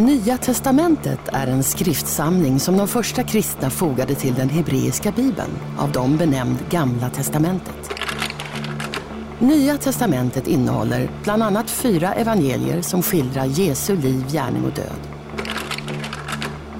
Nya 0.00 0.36
testamentet 0.36 1.20
är 1.32 1.46
en 1.46 1.62
skriftsamling 1.62 2.60
som 2.60 2.76
de 2.76 2.88
första 2.88 3.22
kristna 3.22 3.70
fogade 3.70 4.14
till 4.14 4.34
den 4.34 4.48
hebreiska 4.48 5.12
bibeln, 5.12 5.50
av 5.78 5.92
dem 5.92 6.16
benämnd 6.16 6.58
Gamla 6.70 7.10
testamentet. 7.10 7.90
Nya 9.38 9.76
testamentet 9.76 10.46
innehåller 10.46 11.10
bland 11.22 11.42
annat 11.42 11.70
fyra 11.70 12.14
evangelier 12.14 12.82
som 12.82 13.02
skildrar 13.02 13.44
Jesu 13.44 13.96
liv, 13.96 14.24
gärning 14.32 14.64
och 14.64 14.72
död. 14.72 15.00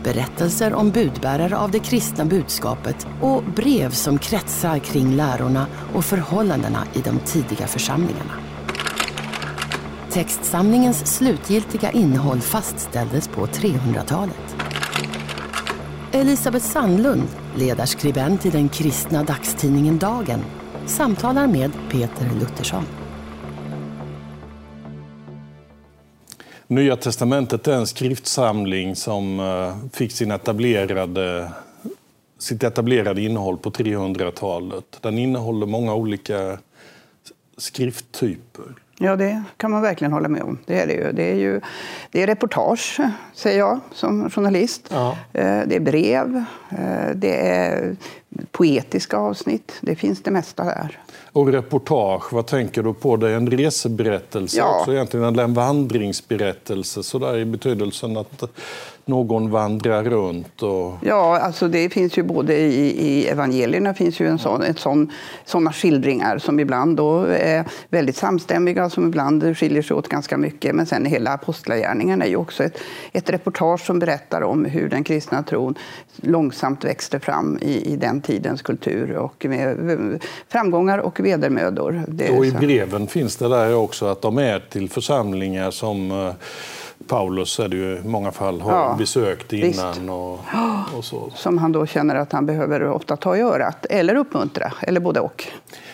Berättelser 0.04 0.74
om 0.74 0.90
budbärare 0.90 1.58
av 1.58 1.70
det 1.70 1.78
kristna 1.78 2.24
budskapet 2.24 3.06
och 3.20 3.42
brev 3.56 3.90
som 3.90 4.18
kretsar 4.18 4.78
kring 4.78 5.16
lärorna 5.16 5.66
och 5.94 6.04
förhållandena 6.04 6.84
i 6.92 7.00
de 7.00 7.18
tidiga 7.18 7.66
församlingarna. 7.66 8.49
Textsamlingens 10.12 11.16
slutgiltiga 11.16 11.90
innehåll 11.90 12.40
fastställdes 12.40 13.28
på 13.28 13.46
300-talet. 13.46 14.56
Elisabeth 16.12 16.66
Sandlund, 16.66 17.28
ledarskribent 17.56 18.46
i 18.46 18.50
den 18.50 18.68
kristna 18.68 19.22
dagstidningen 19.22 19.98
Dagen, 19.98 20.40
samtalar 20.86 21.46
med 21.46 21.70
Peter 21.90 22.30
Luthersson. 22.40 22.84
Nya 26.66 26.96
testamentet 26.96 27.68
är 27.68 27.72
en 27.72 27.86
skriftsamling 27.86 28.96
som 28.96 29.40
eh, 29.40 29.76
fick 29.92 30.12
sin 30.12 30.30
etablerade, 30.30 31.52
sitt 32.38 32.62
etablerade 32.62 33.22
innehåll 33.22 33.58
på 33.58 33.70
300-talet. 33.70 34.98
Den 35.00 35.18
innehåller 35.18 35.66
många 35.66 35.94
olika 35.94 36.58
skrifttyper. 37.56 38.74
Ja, 39.02 39.16
det 39.16 39.42
kan 39.56 39.70
man 39.70 39.82
verkligen 39.82 40.12
hålla 40.12 40.28
med 40.28 40.42
om. 40.42 40.58
Det 40.66 40.80
är 40.80 40.86
det 40.86 40.92
ju. 40.92 41.12
Det 41.12 41.30
är, 41.30 41.34
ju, 41.34 41.60
det 42.10 42.22
är 42.22 42.26
reportage, 42.26 43.00
säger 43.34 43.58
jag 43.58 43.80
som 43.92 44.30
journalist. 44.30 44.88
Ja. 44.90 45.16
Eh, 45.32 45.60
det 45.66 45.76
är 45.76 45.80
brev, 45.80 46.44
eh, 46.70 47.14
det 47.14 47.48
är 47.48 47.96
poetiska 48.50 49.16
avsnitt. 49.16 49.72
Det 49.80 49.96
finns 49.96 50.22
det 50.22 50.30
mesta 50.30 50.64
där. 50.64 50.98
Och 51.32 51.48
reportage, 51.48 52.32
vad 52.32 52.46
tänker 52.46 52.82
du 52.82 52.94
på? 52.94 53.16
Det 53.16 53.30
är 53.30 53.36
en 53.36 53.50
reseberättelse 53.50 54.58
ja. 54.58 54.78
också 54.78 54.92
egentligen, 54.92 55.38
en 55.38 55.54
vandringsberättelse 55.54 57.02
sådär 57.02 57.38
i 57.38 57.44
betydelsen 57.44 58.16
att 58.16 58.42
någon 59.10 59.50
vandrar 59.50 60.04
runt? 60.04 60.62
Och... 60.62 60.94
Ja, 61.02 61.38
alltså 61.38 61.68
det 61.68 61.90
finns 61.90 62.18
ju 62.18 62.22
både 62.22 62.56
i, 62.56 63.08
i 63.08 63.26
evangelierna 63.28 63.94
finns 63.94 64.20
ju 64.20 64.26
en 64.26 64.38
sån, 64.38 64.62
ett 64.62 64.78
sån, 64.78 65.12
såna 65.44 65.72
skildringar 65.72 66.38
som 66.38 66.60
ibland 66.60 66.96
då 66.96 67.24
är 67.24 67.64
väldigt 67.88 68.16
samstämmiga, 68.16 68.90
som 68.90 69.06
ibland 69.06 69.56
skiljer 69.56 69.82
sig 69.82 69.96
åt 69.96 70.08
ganska 70.08 70.36
mycket. 70.36 70.74
Men 70.74 70.86
sen 70.86 71.04
hela 71.04 71.32
apostlagärningarna 71.32 72.24
är 72.24 72.28
ju 72.28 72.36
också 72.36 72.64
ett, 72.64 72.78
ett 73.12 73.30
reportage 73.30 73.86
som 73.86 73.98
berättar 73.98 74.42
om 74.42 74.64
hur 74.64 74.88
den 74.88 75.04
kristna 75.04 75.42
tron 75.42 75.74
långsamt 76.16 76.84
växte 76.84 77.20
fram 77.20 77.58
i, 77.60 77.92
i 77.92 77.96
den 77.96 78.19
tidens 78.20 78.62
kultur 78.62 79.16
och 79.16 79.46
med 79.48 80.22
framgångar 80.48 80.98
och 80.98 81.20
vedermödor. 81.20 82.02
Och 82.38 82.46
i 82.46 82.52
breven 82.52 83.06
finns 83.06 83.36
det 83.36 83.48
där 83.48 83.74
också 83.74 84.06
att 84.06 84.22
de 84.22 84.38
är 84.38 84.60
till 84.70 84.90
församlingar 84.90 85.70
som 85.70 86.10
eh, 86.10 86.32
Paulus 87.06 87.60
är 87.60 87.68
det 87.68 87.76
ju 87.76 87.96
i 87.96 88.08
många 88.08 88.32
fall 88.32 88.60
har 88.60 88.72
ja, 88.72 88.94
besökt 88.98 89.52
innan. 89.52 90.08
Och, 90.08 90.40
och, 90.96 91.04
så. 91.04 91.30
Som 91.34 91.58
han 91.58 91.72
då 91.72 91.86
känner 91.86 92.14
att 92.14 92.32
han 92.32 92.46
behöver 92.46 92.84
ofta 92.84 93.16
ta 93.16 93.36
i 93.36 93.40
örat, 93.40 93.86
eller 93.90 94.14
uppmuntra, 94.14 94.72
eller 94.82 95.00
både 95.00 95.20
och. 95.20 95.48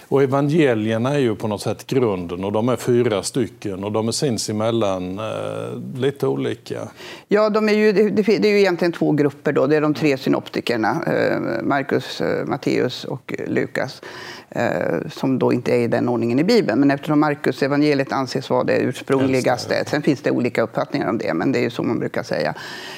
Och 0.09 0.23
evangelierna 0.23 1.15
är 1.15 1.19
ju 1.19 1.35
på 1.35 1.49
något 1.49 1.63
sätt 1.63 1.87
grunden 1.87 2.45
och 2.45 2.53
de 2.53 2.69
är 2.69 2.77
fyra 2.77 3.23
stycken 3.23 3.85
och 3.85 3.93
de 3.93 4.09
är 4.09 4.13
sinsemellan 4.13 5.19
eh, 5.19 6.01
lite 6.01 6.27
olika. 6.27 6.89
Ja, 7.29 7.51
de 7.51 7.69
är 7.69 7.73
ju, 7.73 7.93
det, 7.93 8.23
det 8.23 8.49
är 8.49 8.53
ju 8.53 8.59
egentligen 8.59 8.93
två 8.93 9.13
grupper 9.13 9.53
då. 9.53 9.67
Det 9.67 9.77
är 9.77 9.81
de 9.81 9.95
tre 9.95 10.17
synoptikerna, 10.17 11.03
eh, 11.07 11.63
Markus, 11.63 12.21
eh, 12.21 12.47
Matteus 12.47 13.05
och 13.05 13.35
Lukas. 13.47 14.03
Eh, 14.51 15.09
som 15.11 15.39
då 15.39 15.53
inte 15.53 15.73
är 15.73 15.79
i 15.79 15.89
den 15.89 16.09
ordningen 16.09 16.39
i 16.39 16.45
Bibeln. 16.45 16.81
Men 16.81 16.91
eftersom 16.91 17.21
Markus 17.21 17.63
evangeliet 17.63 18.13
anses 18.13 18.51
vara 18.51 18.65
det 18.65 18.79
ursprungligaste, 18.79 19.85
sen 19.87 20.03
finns 20.03 20.21
det 20.21 20.31
olika 20.31 20.63
uppfattningar 20.63 21.09
om 21.09 21.19
det, 21.19 21.35
men 21.35 21.53
det 21.53 21.59
är 21.59 21.63
ju 21.63 21.71
så 21.71 21.83
man 21.83 21.99
brukar 21.99 22.23
säga. 22.23 22.55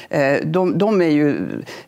Eh, 0.08 0.36
de, 0.44 0.78
de 0.78 1.02
är 1.02 1.08
ju 1.08 1.28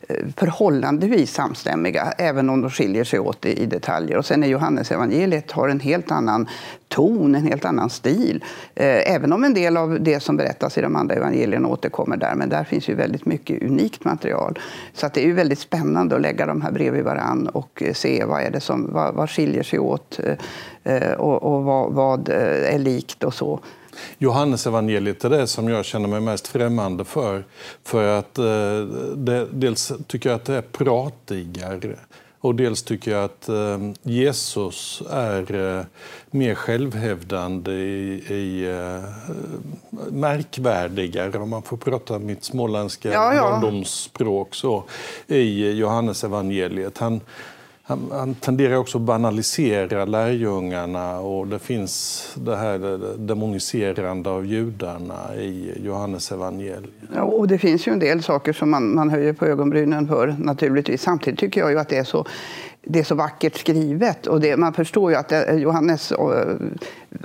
eh, 0.09 0.17
förhållandevis 0.37 1.33
samstämmiga, 1.33 2.13
även 2.19 2.51
om 2.51 2.61
de 2.61 2.71
skiljer 2.71 3.05
sig 3.05 3.19
åt 3.19 3.47
i, 3.47 3.63
i 3.63 3.67
detaljer. 3.67 4.17
Och 4.17 4.27
sen 4.27 4.43
är 4.43 4.49
Johannes 4.49 4.91
evangeliet 4.91 5.10
har 5.53 5.69
en 5.69 5.81
helt 5.81 6.11
annan 6.11 6.49
ton, 6.89 7.35
en 7.35 7.47
helt 7.47 7.65
annan 7.65 7.91
stil. 7.91 8.45
Eh, 8.75 9.15
även 9.15 9.33
om 9.33 9.45
en 9.45 9.55
del 9.55 9.77
av 9.77 9.99
det 10.01 10.21
som 10.21 10.37
berättas 10.37 10.79
i 10.79 10.81
de 10.81 10.97
andra 10.97 11.15
evangelierna 11.15 11.69
återkommer 11.69 12.17
där, 12.17 12.35
men 12.35 12.49
där 12.49 12.65
finns 12.65 12.89
ju 12.89 12.95
väldigt 12.95 13.27
mycket 13.27 13.63
unikt 13.63 14.05
material. 14.05 14.59
Så 14.95 15.07
att 15.07 15.15
det 15.15 15.21
är 15.21 15.27
ju 15.27 15.33
väldigt 15.33 15.59
spännande 15.59 16.17
att 16.17 16.23
lägga 16.23 16.47
de 16.47 16.63
här 16.63 16.73
bredvid 16.73 17.05
varann 17.05 17.47
och 17.47 17.83
eh, 17.83 17.93
se 17.93 18.25
vad 18.25 18.43
är 18.43 18.51
det 18.51 18.61
som 18.61 18.93
vad, 18.93 19.15
vad 19.15 19.31
skiljer 19.31 19.63
sig 19.63 19.79
åt 19.79 20.21
eh, 20.83 21.13
och, 21.13 21.43
och 21.43 21.65
vad, 21.65 21.93
vad 21.93 22.29
är 22.29 22.79
likt 22.79 23.25
och 23.25 23.35
så. 23.35 23.61
Johannes 24.19 24.67
evangeliet 24.67 25.25
är 25.25 25.31
det 25.31 25.47
som 25.47 25.69
jag 25.69 25.85
känner 25.85 26.09
mig 26.09 26.21
mest 26.21 26.49
främmande 26.49 27.05
för. 27.05 27.45
För 27.85 28.19
att 28.19 28.39
eh, 28.39 28.45
det, 29.17 29.47
dels 29.53 29.93
tycker 30.07 30.31
jag 30.31 30.37
att 30.37 30.45
det 30.45 30.55
är 30.55 30.63
pratigare. 30.63 31.97
Och 32.41 32.55
dels 32.55 32.83
tycker 32.83 33.11
jag 33.11 33.25
att 33.25 33.49
Jesus 34.03 35.03
är 35.11 35.87
mer 36.31 36.55
självhävdande 36.55 37.73
i, 37.73 38.13
i 38.29 38.67
märkvärdigare, 40.11 41.39
om 41.39 41.51
man 41.51 41.63
får 41.63 41.77
prata 41.77 42.19
mitt 42.19 42.45
småländska 42.45 43.13
ja, 43.13 43.35
ja. 43.35 43.43
barndomsspråk, 43.43 44.55
så, 44.55 44.85
i 45.27 45.71
Johannes 45.71 46.25
evangeliet. 46.25 46.99
Han, 46.99 47.21
han, 47.91 48.09
han, 48.13 48.35
tenderar 48.35 48.77
också 48.77 48.99
att 48.99 49.03
banalisera 49.03 50.05
lärjungarna 50.05 51.21
och 51.21 51.47
det 51.47 51.59
finns 51.59 52.27
det 52.35 52.57
här 52.57 52.79
demoniserande 53.19 54.31
av 54.31 54.47
judarna 54.47 55.37
i 55.37 55.73
Johannes 55.85 56.33
evangeliet. 56.33 56.91
Ja, 57.15 57.23
och 57.23 57.49
det 57.49 57.59
finns 57.59 57.89
ju 57.89 57.93
en 57.93 57.99
del 57.99 58.23
saker 58.23 58.53
som 58.53 58.71
man, 58.71 58.95
man 58.95 59.11
höjer 59.11 59.33
på 59.33 59.47
ögonbrynen 59.47 60.09
för 60.09 60.37
naturligtvis. 60.39 61.03
Samtidigt 61.03 61.41
tycker 61.41 61.61
jag 61.61 61.71
ju 61.71 61.79
att 61.79 61.89
det 61.89 61.97
är 61.97 62.05
så 62.05 62.27
det 62.83 62.99
är 62.99 63.05
så 63.05 63.15
vackert 63.15 63.57
skrivet. 63.57 64.27
Och 64.27 64.41
det, 64.41 64.57
man 64.57 64.73
förstår 64.73 65.11
ju 65.11 65.17
att 65.17 65.29
det, 65.29 65.55
Johannes, 65.55 66.13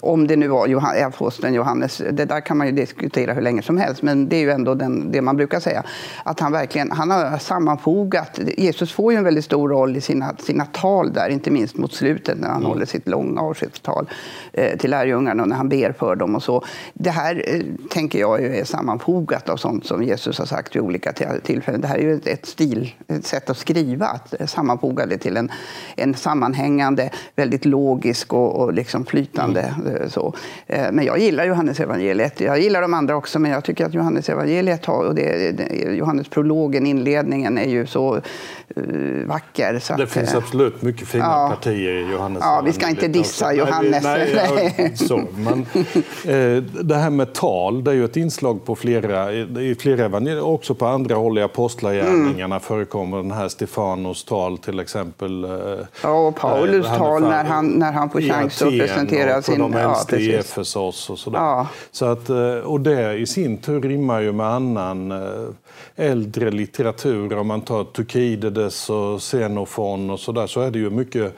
om 0.02 0.28
det 0.28 0.36
nu 0.36 0.48
var 0.48 1.04
aposteln 1.04 1.54
Johannes, 1.54 2.02
det 2.12 2.26
där 2.26 2.42
kan 2.42 2.58
man 2.58 2.68
ju 2.68 2.74
diskutera 2.74 3.34
hur 3.34 3.42
länge 3.42 3.62
som 3.62 3.78
helst, 3.78 4.02
men 4.02 4.30
det 4.30 4.36
är 4.36 4.40
ju 4.40 4.52
ändå 4.52 4.74
den, 4.74 5.12
det 5.12 5.22
man 5.22 5.38
brukar 5.38 5.60
säga. 5.60 5.84
Att 6.24 6.40
han 6.40 6.52
verkligen 6.52 6.92
han 6.92 7.12
har 7.12 7.38
sammanfogat, 7.38 8.40
Jesus 8.58 8.92
får 8.92 9.12
ju 9.12 9.18
en 9.18 9.24
väldigt 9.24 9.46
stor 9.46 9.70
roll 9.70 9.98
i 9.98 10.02
sina, 10.02 10.36
sina 10.38 10.66
tal 10.66 11.14
där, 11.14 11.30
inte 11.30 11.52
minst 11.52 11.78
mot 11.78 11.94
slutet 11.94 12.40
när 12.40 12.48
han 12.48 12.58
mm. 12.58 12.70
håller 12.70 12.86
sitt 12.86 13.08
långa 13.08 13.42
avskedstal 13.42 14.10
eh, 14.54 14.78
till 14.78 14.90
lärjungarna 14.90 15.44
och 15.44 15.50
när 15.50 15.56
han 15.56 15.70
ber 15.70 15.92
för 15.92 16.16
dem 16.16 16.36
och 16.36 16.44
så. 16.44 16.64
Det 16.94 17.10
här 17.10 17.44
eh, 17.48 17.62
tänker 17.90 18.20
jag 18.20 18.44
är 18.44 18.64
sammanfogat 18.64 19.50
av 19.50 19.58
sånt 19.58 19.86
som 19.86 20.04
Jesus 20.04 20.40
har 20.40 20.46
sagt 20.46 20.76
vid 20.76 20.82
olika 20.82 21.14
tillfällen. 21.44 21.82
Det 21.82 21.88
här 21.88 21.98
är 21.98 22.02
ju 22.02 22.14
ett, 22.14 22.28
ett 22.28 22.46
stil, 22.46 22.94
ett 23.08 23.26
sätt 23.26 23.50
att 23.50 23.58
skriva, 23.58 24.06
att 24.06 24.50
sammanfoga 24.50 25.06
det 25.06 25.18
till 25.18 25.38
en, 25.38 25.45
en 25.96 26.14
sammanhängande, 26.14 27.10
väldigt 27.36 27.66
logisk 27.66 28.34
och, 28.34 28.56
och 28.56 28.74
liksom 28.74 29.06
flytande 29.06 29.62
mm 29.62 29.96
Eh, 29.96 30.08
så. 30.08 30.34
Eh, 30.68 30.92
men 30.92 31.06
jag 31.06 31.20
gillar 31.20 31.46
Johannes 31.46 31.80
evangeliet. 31.80 32.40
Jag 32.42 32.60
gillar 32.60 32.82
de 32.82 32.94
andra 32.94 33.16
också, 33.16 33.40
men 33.40 33.52
jag 33.52 33.64
tycker 33.64 33.86
att 33.86 33.94
Johannes 33.94 34.30
evangeliet 34.30 34.86
har, 34.86 35.06
och 35.06 35.16
det, 35.16 35.52
det, 35.52 35.96
Johannes 35.96 36.28
prologen, 36.28 36.86
inledningen, 36.86 37.58
är 37.58 37.70
ju 37.70 37.88
så 37.88 38.16
uh, 38.78 39.28
vacker. 39.28 39.80
Så 39.80 39.96
det 39.96 40.04
att, 40.04 40.12
finns 40.12 40.36
absolut 40.36 40.82
mycket 40.82 41.08
fina 41.08 41.24
ja, 41.24 41.56
partier 41.56 41.94
i 41.94 42.12
Johannes 42.12 42.44
Ja, 42.44 42.62
vi 42.66 42.74
ska 42.74 42.90
inte 42.90 43.08
dissa 43.08 43.54
Johannes. 43.54 44.04
Nej, 44.04 44.32
nej, 44.78 44.98
så, 44.98 45.22
men, 45.36 45.66
eh, 46.26 46.64
det 46.84 46.96
här 46.96 47.10
med 47.10 47.34
tal, 47.34 47.84
det 47.84 47.92
är 47.92 47.96
ju 47.96 48.06
ett 48.06 48.18
inslag 48.18 48.66
på 48.66 48.76
flera, 48.76 49.34
i 49.34 49.76
flera 49.80 50.06
evangelier, 50.06 50.46
också 50.46 50.76
på 50.76 50.86
andra 50.86 51.16
håll 51.16 51.38
i 51.38 51.42
apostlagärningarna 51.42 52.56
mm. 52.56 52.60
förekommer 52.60 53.18
den 53.18 53.32
här 53.32 53.48
Stefanos 53.48 54.24
tal 54.24 54.58
till 54.58 54.80
exempel. 54.80 55.35
Eh, 55.44 55.86
ja, 56.04 56.28
och 56.28 56.36
Paulus 56.36 56.88
eh, 56.88 56.98
tal 56.98 57.22
när 57.22 57.44
han, 57.44 57.68
när 57.68 57.92
han 57.92 58.10
får 58.10 58.22
chans 58.22 58.62
att 58.62 58.70
presentera 58.70 59.42
sin 59.42 59.60
de 59.60 59.74
äldste 59.74 60.16
ja, 60.16 60.22
i 60.22 60.36
Efesos 60.36 61.10
och 61.10 61.20
sådär. 61.20 61.40
Ja. 61.40 61.68
Så 61.92 62.06
att, 62.06 62.30
eh, 62.30 62.58
och 62.58 62.82
det 62.82 63.14
i 63.14 63.26
sin 63.26 63.58
tur 63.58 63.82
rimmar 63.82 64.22
ju 64.22 64.32
med 64.32 64.46
annan 64.46 65.12
eh, 65.12 65.48
äldre 65.96 66.52
litteratur. 66.52 67.38
Om 67.38 67.48
man 67.48 67.62
tar 67.62 67.84
Tukidides 67.84 68.90
och 68.90 69.20
Xenofon 69.20 70.10
och 70.10 70.20
sådär 70.20 70.48
så 70.48 70.62
är 70.62 70.72
det 70.72 70.80
ju 70.80 70.90
mycket 70.90 71.36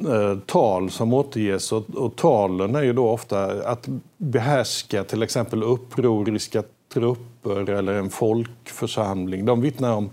eh, 0.00 0.38
tal 0.46 0.90
som 0.90 1.12
återges 1.12 1.72
och, 1.72 1.84
och 1.94 2.16
talen 2.16 2.74
är 2.74 2.82
ju 2.82 2.92
då 2.92 3.08
ofta 3.08 3.44
att 3.44 3.88
behärska 4.16 5.04
till 5.04 5.22
exempel 5.22 5.62
upproriska 5.62 6.62
trupper 6.94 7.70
eller 7.70 7.94
en 7.94 8.10
folkförsamling. 8.10 9.44
De 9.44 9.60
vittnar 9.60 9.94
om 9.94 10.10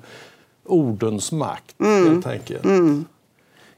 ordens 0.65 1.31
makt 1.31 1.79
mm. 1.79 2.07
helt 2.07 2.27
enkelt. 2.27 2.65
Mm 2.65 3.06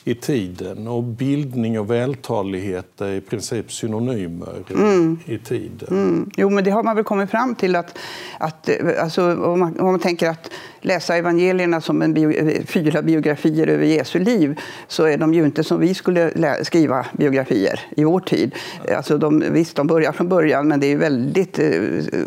i 0.04 0.16
tiden. 0.16 0.88
Och 0.88 1.04
bildning 1.04 1.80
och 1.80 1.92
vältalighet 1.92 3.02
är 3.02 3.12
i 3.12 3.22
princip 3.22 3.72
synonymer 3.72 4.64
mm. 4.70 5.20
i 5.26 5.38
tiden. 5.38 5.88
Mm. 5.92 6.30
Jo, 6.38 6.50
men 6.50 6.64
det 6.64 6.72
har 6.72 6.84
man 6.84 6.96
väl 6.96 7.06
kommit 7.06 7.30
fram 7.30 7.56
till 7.56 7.76
att, 7.76 7.98
att 8.38 8.70
alltså, 9.00 9.36
om, 9.36 9.60
man, 9.60 9.80
om 9.80 9.86
man 9.86 10.00
tänker 10.00 10.30
att 10.30 10.52
läsa 10.82 11.18
evangelierna 11.18 11.82
som 11.82 12.02
en 12.02 12.14
bio, 12.14 12.64
fyra 12.66 13.02
biografier 13.02 13.68
över 13.68 13.86
Jesu 13.86 14.20
liv 14.20 14.60
så 14.88 15.04
är 15.04 15.18
de 15.18 15.34
ju 15.34 15.46
inte 15.46 15.64
som 15.64 15.80
vi 15.80 15.94
skulle 15.94 16.32
skriva 16.64 17.06
biografier 17.14 17.80
i 17.98 18.04
vår 18.04 18.20
tid. 18.20 18.56
Alltså 18.96 19.18
de, 19.18 19.44
visst, 19.52 19.76
de 19.76 19.88
börjar 19.88 20.12
från 20.12 20.30
början, 20.30 20.68
men 20.68 20.80
det 20.80 20.88
är 20.88 20.98
väldigt 20.98 21.60
eh, 21.60 21.72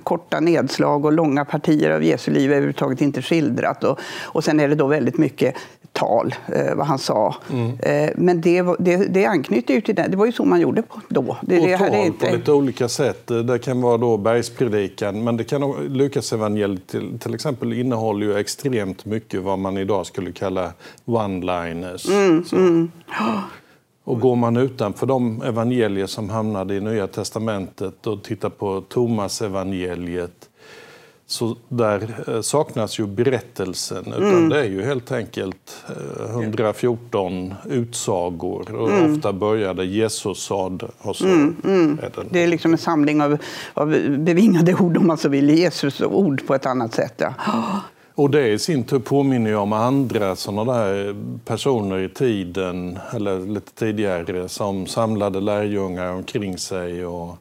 korta 0.02 0.40
nedslag 0.40 1.05
och 1.05 1.12
långa 1.12 1.44
partier 1.44 1.90
av 1.90 2.05
Jesu 2.05 2.31
liv 2.31 2.50
är 2.50 2.55
överhuvudtaget 2.55 3.00
inte 3.00 3.23
skildrat. 3.23 3.84
Och, 3.84 3.99
och 4.23 4.44
sen 4.44 4.61
är 4.61 4.69
det 4.69 4.75
då 4.75 4.87
väldigt 4.87 5.19
mycket 5.19 5.55
tal, 5.96 6.34
eh, 6.54 6.75
vad 6.75 6.87
han 6.87 6.98
sa. 6.98 7.34
Mm. 7.52 7.78
Eh, 7.81 8.10
men 8.16 8.40
det, 8.40 8.62
det, 8.78 8.96
det 8.96 9.26
anknyter 9.26 9.75
ju 9.75 9.81
till 9.81 9.94
det. 9.94 10.06
Det 10.08 10.16
var 10.16 10.26
ju 10.26 10.32
så 10.32 10.44
man 10.44 10.60
gjorde 10.60 10.82
då. 11.08 11.37
Det, 11.40 11.60
och 11.60 11.66
det 11.66 11.78
tal 11.78 11.94
inte... 11.94 12.26
på 12.26 12.37
lite 12.37 12.52
olika 12.52 12.88
sätt. 12.88 13.26
Det 13.26 13.58
kan 13.58 13.81
vara 13.81 13.96
då 13.96 14.16
bergspredikan, 14.16 15.25
men 15.25 15.37
det 15.37 15.44
kan 15.44 15.72
Lukas 15.88 16.32
evangeliet 16.32 16.87
till, 16.87 17.19
till 17.19 17.34
exempel 17.34 17.72
innehåller 17.72 18.26
ju 18.26 18.37
extremt 18.37 19.04
mycket 19.04 19.43
vad 19.43 19.58
man 19.58 19.78
idag 19.78 20.06
skulle 20.06 20.32
kalla 20.32 20.72
one-liners. 21.04 22.10
Mm, 22.10 22.44
mm. 22.52 22.90
Och 24.04 24.20
går 24.20 24.37
man 24.37 24.56
utanför 24.56 25.06
de 25.06 25.42
evangelier 25.42 26.06
som 26.06 26.31
hamnade 26.31 26.75
i 26.75 26.81
Nya 26.81 27.06
testamentet 27.06 28.06
och 28.06 28.22
tittar 28.22 28.49
på 28.49 28.81
Thomas 28.88 29.42
evangeliet 29.42 30.45
så 31.26 31.56
där 31.69 32.25
eh, 32.28 32.40
saknas 32.40 32.99
ju 32.99 33.06
berättelsen. 33.06 34.05
Utan 34.06 34.23
mm. 34.23 34.49
Det 34.49 34.61
är 34.61 34.64
ju 34.64 34.82
helt 34.82 35.12
enkelt 35.12 35.84
114 36.31 37.55
eh, 37.67 37.73
utsagor. 37.73 38.75
Och 38.75 38.90
mm. 38.90 39.14
Ofta 39.14 39.32
började 39.32 39.84
Jesus 39.84 40.38
sade 40.38 40.88
och 40.99 41.17
så 41.17 41.26
mm. 41.26 41.56
mm. 41.64 41.99
är 42.02 42.11
det. 42.14 42.28
Det 42.31 42.43
är 42.43 42.46
liksom 42.46 42.73
en 42.73 42.78
samling 42.78 43.23
av, 43.23 43.38
av 43.75 43.88
bevingade 44.19 44.75
ord, 44.75 44.96
om 44.96 45.06
man 45.06 45.19
så 45.19 45.28
vill. 45.28 45.50
Jesus 45.50 46.00
ord 46.00 46.46
på 46.46 46.55
ett 46.55 46.67
annat 46.67 46.94
sätt. 46.94 47.14
Ja. 47.19 47.81
Och 48.14 48.31
det 48.31 48.49
i 48.49 48.58
sin 48.58 48.84
tur 48.84 48.99
påminner 48.99 49.50
ju 49.50 49.56
om 49.56 49.73
andra 49.73 50.37
sådana 50.37 50.75
där 50.75 51.17
personer 51.44 51.99
i 51.99 52.08
tiden, 52.08 52.99
eller 53.14 53.40
lite 53.40 53.73
tidigare, 53.73 54.49
som 54.49 54.87
samlade 54.87 55.40
lärjungar 55.40 56.12
omkring 56.12 56.58
sig 56.58 57.06
och 57.06 57.37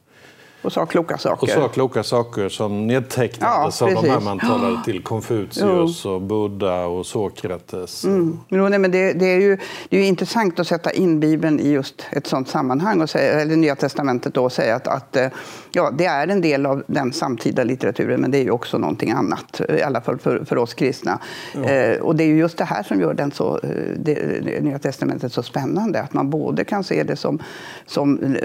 och 0.66 0.72
sa 0.72 0.86
kloka 0.86 1.18
saker. 1.18 1.42
Och 1.42 1.48
sa 1.48 1.68
kloka 1.68 2.02
saker 2.02 2.48
som 2.48 2.86
nedtecknades 2.86 3.80
ja, 3.80 3.86
av 3.86 4.02
de 4.02 4.10
här 4.10 4.20
man 4.20 4.38
talade 4.38 4.84
till. 4.84 5.02
Konfucius, 5.02 6.04
och 6.04 6.22
Buddha 6.22 6.86
och 6.86 7.06
Sokrates. 7.06 8.04
Mm. 8.04 8.38
Jo, 8.48 8.68
men 8.68 8.90
det, 8.90 9.12
det, 9.12 9.26
är 9.26 9.40
ju, 9.40 9.58
det 9.88 9.96
är 9.96 10.00
ju 10.00 10.06
intressant 10.06 10.60
att 10.60 10.66
sätta 10.66 10.90
in 10.90 11.20
Bibeln 11.20 11.60
i 11.60 11.68
just 11.68 12.06
ett 12.12 12.26
sådant 12.26 12.48
sammanhang, 12.48 13.00
och 13.00 13.10
säga, 13.10 13.40
eller 13.40 13.56
Nya 13.56 13.76
Testamentet, 13.76 14.34
då, 14.34 14.44
och 14.44 14.52
säga 14.52 14.76
att, 14.76 14.88
att 14.88 15.16
eh, 15.16 15.28
ja, 15.72 15.90
det 15.90 16.04
är 16.04 16.28
en 16.28 16.40
del 16.40 16.66
av 16.66 16.82
den 16.86 17.12
samtida 17.12 17.64
litteraturen, 17.64 18.20
men 18.20 18.30
det 18.30 18.38
är 18.38 18.44
ju 18.44 18.50
också 18.50 18.78
någonting 18.78 19.10
annat, 19.10 19.60
i 19.78 19.82
alla 19.82 20.00
fall 20.00 20.18
för, 20.18 20.44
för 20.44 20.58
oss 20.58 20.74
kristna. 20.74 21.18
Ja. 21.54 21.64
Eh, 21.64 22.00
och 22.00 22.16
det 22.16 22.24
är 22.24 22.28
ju 22.28 22.38
just 22.38 22.58
det 22.58 22.64
här 22.64 22.82
som 22.82 23.00
gör 23.00 23.14
den 23.14 23.30
så, 23.30 23.60
eh, 23.62 23.70
det, 23.96 24.62
Nya 24.62 24.78
Testamentet 24.78 25.32
så 25.32 25.42
spännande, 25.42 26.02
att 26.02 26.12
man 26.12 26.30
både 26.30 26.64
kan 26.64 26.84
se 26.84 27.02
det 27.02 27.16
som, 27.16 27.38
som 27.86 28.36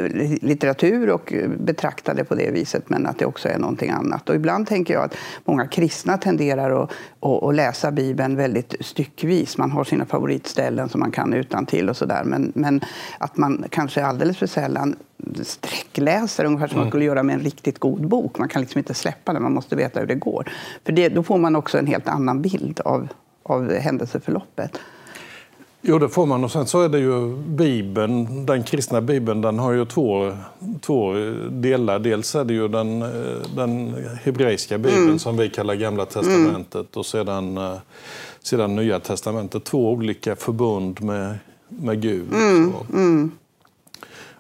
litteratur 0.41 1.09
och 1.09 1.33
betrakta 1.57 2.10
det 2.13 2.23
på 2.23 2.35
det 2.35 2.51
viset, 2.51 2.89
men 2.89 3.07
att 3.07 3.17
det 3.17 3.25
också 3.25 3.49
är 3.49 3.57
någonting 3.57 3.89
annat. 3.89 4.29
Och 4.29 4.35
ibland 4.35 4.67
tänker 4.67 4.93
jag 4.93 5.03
att 5.03 5.15
många 5.45 5.67
kristna 5.67 6.17
tenderar 6.17 6.83
att, 6.83 6.91
att, 7.19 7.43
att 7.43 7.55
läsa 7.55 7.91
Bibeln 7.91 8.35
väldigt 8.35 8.75
styckvis. 8.79 9.57
Man 9.57 9.71
har 9.71 9.83
sina 9.83 10.05
favoritställen 10.05 10.89
som 10.89 10.99
man 10.99 11.11
kan 11.11 11.33
utan 11.33 11.65
till 11.65 11.89
och 11.89 11.97
sådär. 11.97 12.23
Men, 12.23 12.51
men 12.55 12.81
att 13.17 13.37
man 13.37 13.65
kanske 13.69 14.05
alldeles 14.05 14.37
för 14.37 14.47
sällan 14.47 14.95
sträckläser, 15.43 16.45
ungefär 16.45 16.67
som 16.67 16.77
man 16.77 16.83
mm. 16.83 16.91
skulle 16.91 17.05
göra 17.05 17.23
med 17.23 17.35
en 17.35 17.41
riktigt 17.41 17.79
god 17.79 18.07
bok. 18.07 18.39
Man 18.39 18.47
kan 18.47 18.61
liksom 18.61 18.79
inte 18.79 18.93
släppa 18.93 19.33
den, 19.33 19.43
man 19.43 19.53
måste 19.53 19.75
veta 19.75 19.99
hur 19.99 20.07
det 20.07 20.15
går. 20.15 20.51
För 20.85 20.91
det, 20.91 21.09
då 21.09 21.23
får 21.23 21.37
man 21.37 21.55
också 21.55 21.77
en 21.77 21.87
helt 21.87 22.07
annan 22.07 22.41
bild 22.41 22.79
av, 22.85 23.07
av 23.43 23.73
händelseförloppet. 23.73 24.79
Jo, 25.81 25.99
det 25.99 26.09
får 26.09 26.25
man. 26.25 26.43
Och 26.43 26.51
sen 26.51 26.65
så 26.65 26.81
är 26.81 26.89
det 26.89 26.99
ju 26.99 27.35
Bibeln, 27.37 28.45
den 28.45 28.63
kristna 28.63 29.01
Bibeln, 29.01 29.41
den 29.41 29.59
har 29.59 29.71
ju 29.71 29.85
två, 29.85 30.37
två 30.81 31.13
delar. 31.49 31.99
Dels 31.99 32.35
är 32.35 32.43
det 32.43 32.53
ju 32.53 32.67
den, 32.67 32.99
den 33.55 33.95
hebreiska 34.23 34.77
Bibeln 34.77 35.03
mm. 35.03 35.19
som 35.19 35.37
vi 35.37 35.49
kallar 35.49 35.75
Gamla 35.75 36.05
Testamentet 36.05 36.75
mm. 36.75 36.87
och 36.93 37.05
sedan, 37.05 37.59
sedan 38.41 38.75
Nya 38.75 38.99
Testamentet. 38.99 39.63
Två 39.63 39.91
olika 39.91 40.35
förbund 40.35 41.01
med, 41.01 41.37
med 41.67 42.01
Gud. 42.01 42.33
Mm. 42.33 43.31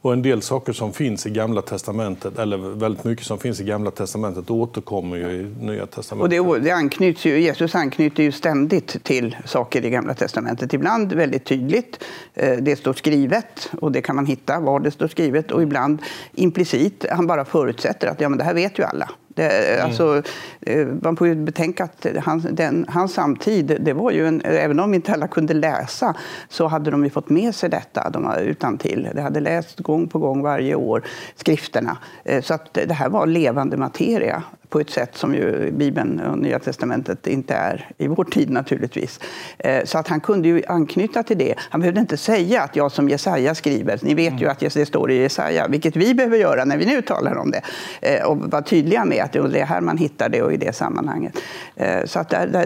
Och 0.01 0.13
en 0.13 0.21
del 0.21 0.41
saker 0.41 0.73
som 0.73 0.93
finns 0.93 1.25
i 1.25 1.29
Gamla 1.29 1.61
testamentet, 1.61 2.39
eller 2.39 2.57
väldigt 2.57 3.03
mycket 3.03 3.25
som 3.25 3.39
finns 3.39 3.59
i 3.61 3.63
Gamla 3.63 3.91
testamentet, 3.91 4.49
återkommer 4.49 5.17
ju 5.17 5.25
i 5.25 5.55
Nya 5.59 5.85
testamentet. 5.85 6.39
Och 6.39 6.53
det, 6.53 6.59
det 6.59 6.71
anknyts 6.71 7.25
ju, 7.25 7.39
Jesus 7.39 7.75
anknyter 7.75 8.23
ju 8.23 8.31
ständigt 8.31 9.03
till 9.03 9.37
saker 9.45 9.85
i 9.85 9.89
Gamla 9.89 10.13
testamentet. 10.13 10.73
Ibland 10.73 11.13
väldigt 11.13 11.45
tydligt, 11.45 12.03
eh, 12.33 12.57
det 12.57 12.75
står 12.75 12.93
skrivet 12.93 13.69
och 13.81 13.91
det 13.91 14.01
kan 14.01 14.15
man 14.15 14.25
hitta 14.25 14.59
var 14.59 14.79
det 14.79 14.91
står 14.91 15.07
skrivet. 15.07 15.51
Och 15.51 15.63
ibland 15.63 16.01
implicit, 16.33 17.05
han 17.11 17.27
bara 17.27 17.45
förutsätter 17.45 18.07
att 18.07 18.21
ja, 18.21 18.29
men 18.29 18.37
det 18.37 18.43
här 18.43 18.53
vet 18.53 18.79
ju 18.79 18.83
alla. 18.83 19.09
Det, 19.41 19.73
mm. 19.73 19.85
alltså, 19.85 20.21
eh, 20.61 20.87
man 21.01 21.15
får 21.15 21.27
ju 21.27 21.35
betänka 21.35 21.83
att 21.83 22.05
hans, 22.23 22.43
den, 22.51 22.85
hans 22.89 23.13
samtid, 23.13 23.77
det 23.79 23.93
var 23.93 24.11
ju 24.11 24.27
en, 24.27 24.41
även 24.45 24.79
om 24.79 24.93
inte 24.93 25.13
alla 25.13 25.27
kunde 25.27 25.53
läsa, 25.53 26.15
så 26.49 26.67
hade 26.67 26.91
de 26.91 27.03
ju 27.03 27.09
fått 27.09 27.29
med 27.29 27.55
sig 27.55 27.69
detta 27.69 28.09
de 28.09 28.33
utan 28.41 28.77
till. 28.77 29.09
De 29.15 29.21
hade 29.21 29.39
läst 29.39 29.79
gång 29.79 30.07
på 30.07 30.19
gång 30.19 30.41
varje 30.41 30.75
år 30.75 31.03
skrifterna. 31.35 31.97
Eh, 32.23 32.41
så 32.41 32.53
att 32.53 32.73
det 32.73 32.93
här 32.93 33.09
var 33.09 33.25
levande 33.25 33.77
materia 33.77 34.43
på 34.71 34.79
ett 34.79 34.89
sätt 34.89 35.17
som 35.17 35.35
ju 35.35 35.71
Bibeln 35.71 36.19
och 36.19 36.37
Nya 36.37 36.59
testamentet 36.59 37.27
inte 37.27 37.53
är 37.53 37.89
i 37.97 38.07
vår 38.07 38.23
tid 38.23 38.49
naturligtvis. 38.49 39.19
Eh, 39.57 39.83
så 39.85 39.97
att 39.97 40.07
han 40.07 40.19
kunde 40.19 40.47
ju 40.47 40.63
anknyta 40.67 41.23
till 41.23 41.37
det. 41.37 41.55
Han 41.57 41.81
behövde 41.81 42.01
inte 42.01 42.17
säga 42.17 42.61
att 42.61 42.75
jag 42.75 42.91
som 42.91 43.09
Jesaja 43.09 43.55
skriver, 43.55 43.99
ni 44.01 44.13
vet 44.13 44.33
ju 44.33 44.45
mm. 44.45 44.51
att 44.51 44.59
det 44.59 44.85
står 44.85 45.11
i 45.11 45.21
Jesaja, 45.21 45.67
vilket 45.67 45.95
vi 45.95 46.13
behöver 46.13 46.37
göra 46.37 46.65
när 46.65 46.77
vi 46.77 46.85
nu 46.85 47.01
talar 47.01 47.37
om 47.37 47.51
det. 47.51 47.61
Eh, 48.01 48.25
och 48.25 48.37
vara 48.37 48.61
tydliga 48.61 49.05
med 49.05 49.23
att 49.23 49.31
det 49.31 49.59
är 49.59 49.65
här 49.65 49.81
man 49.81 49.97
hittar 49.97 50.29
det 50.29 50.41
och 50.41 50.53
i 50.53 50.57
det 50.57 50.75
sammanhanget. 50.75 51.33
Eh, 51.75 52.05
så 52.05 52.19
att 52.19 52.29
det, 52.29 52.65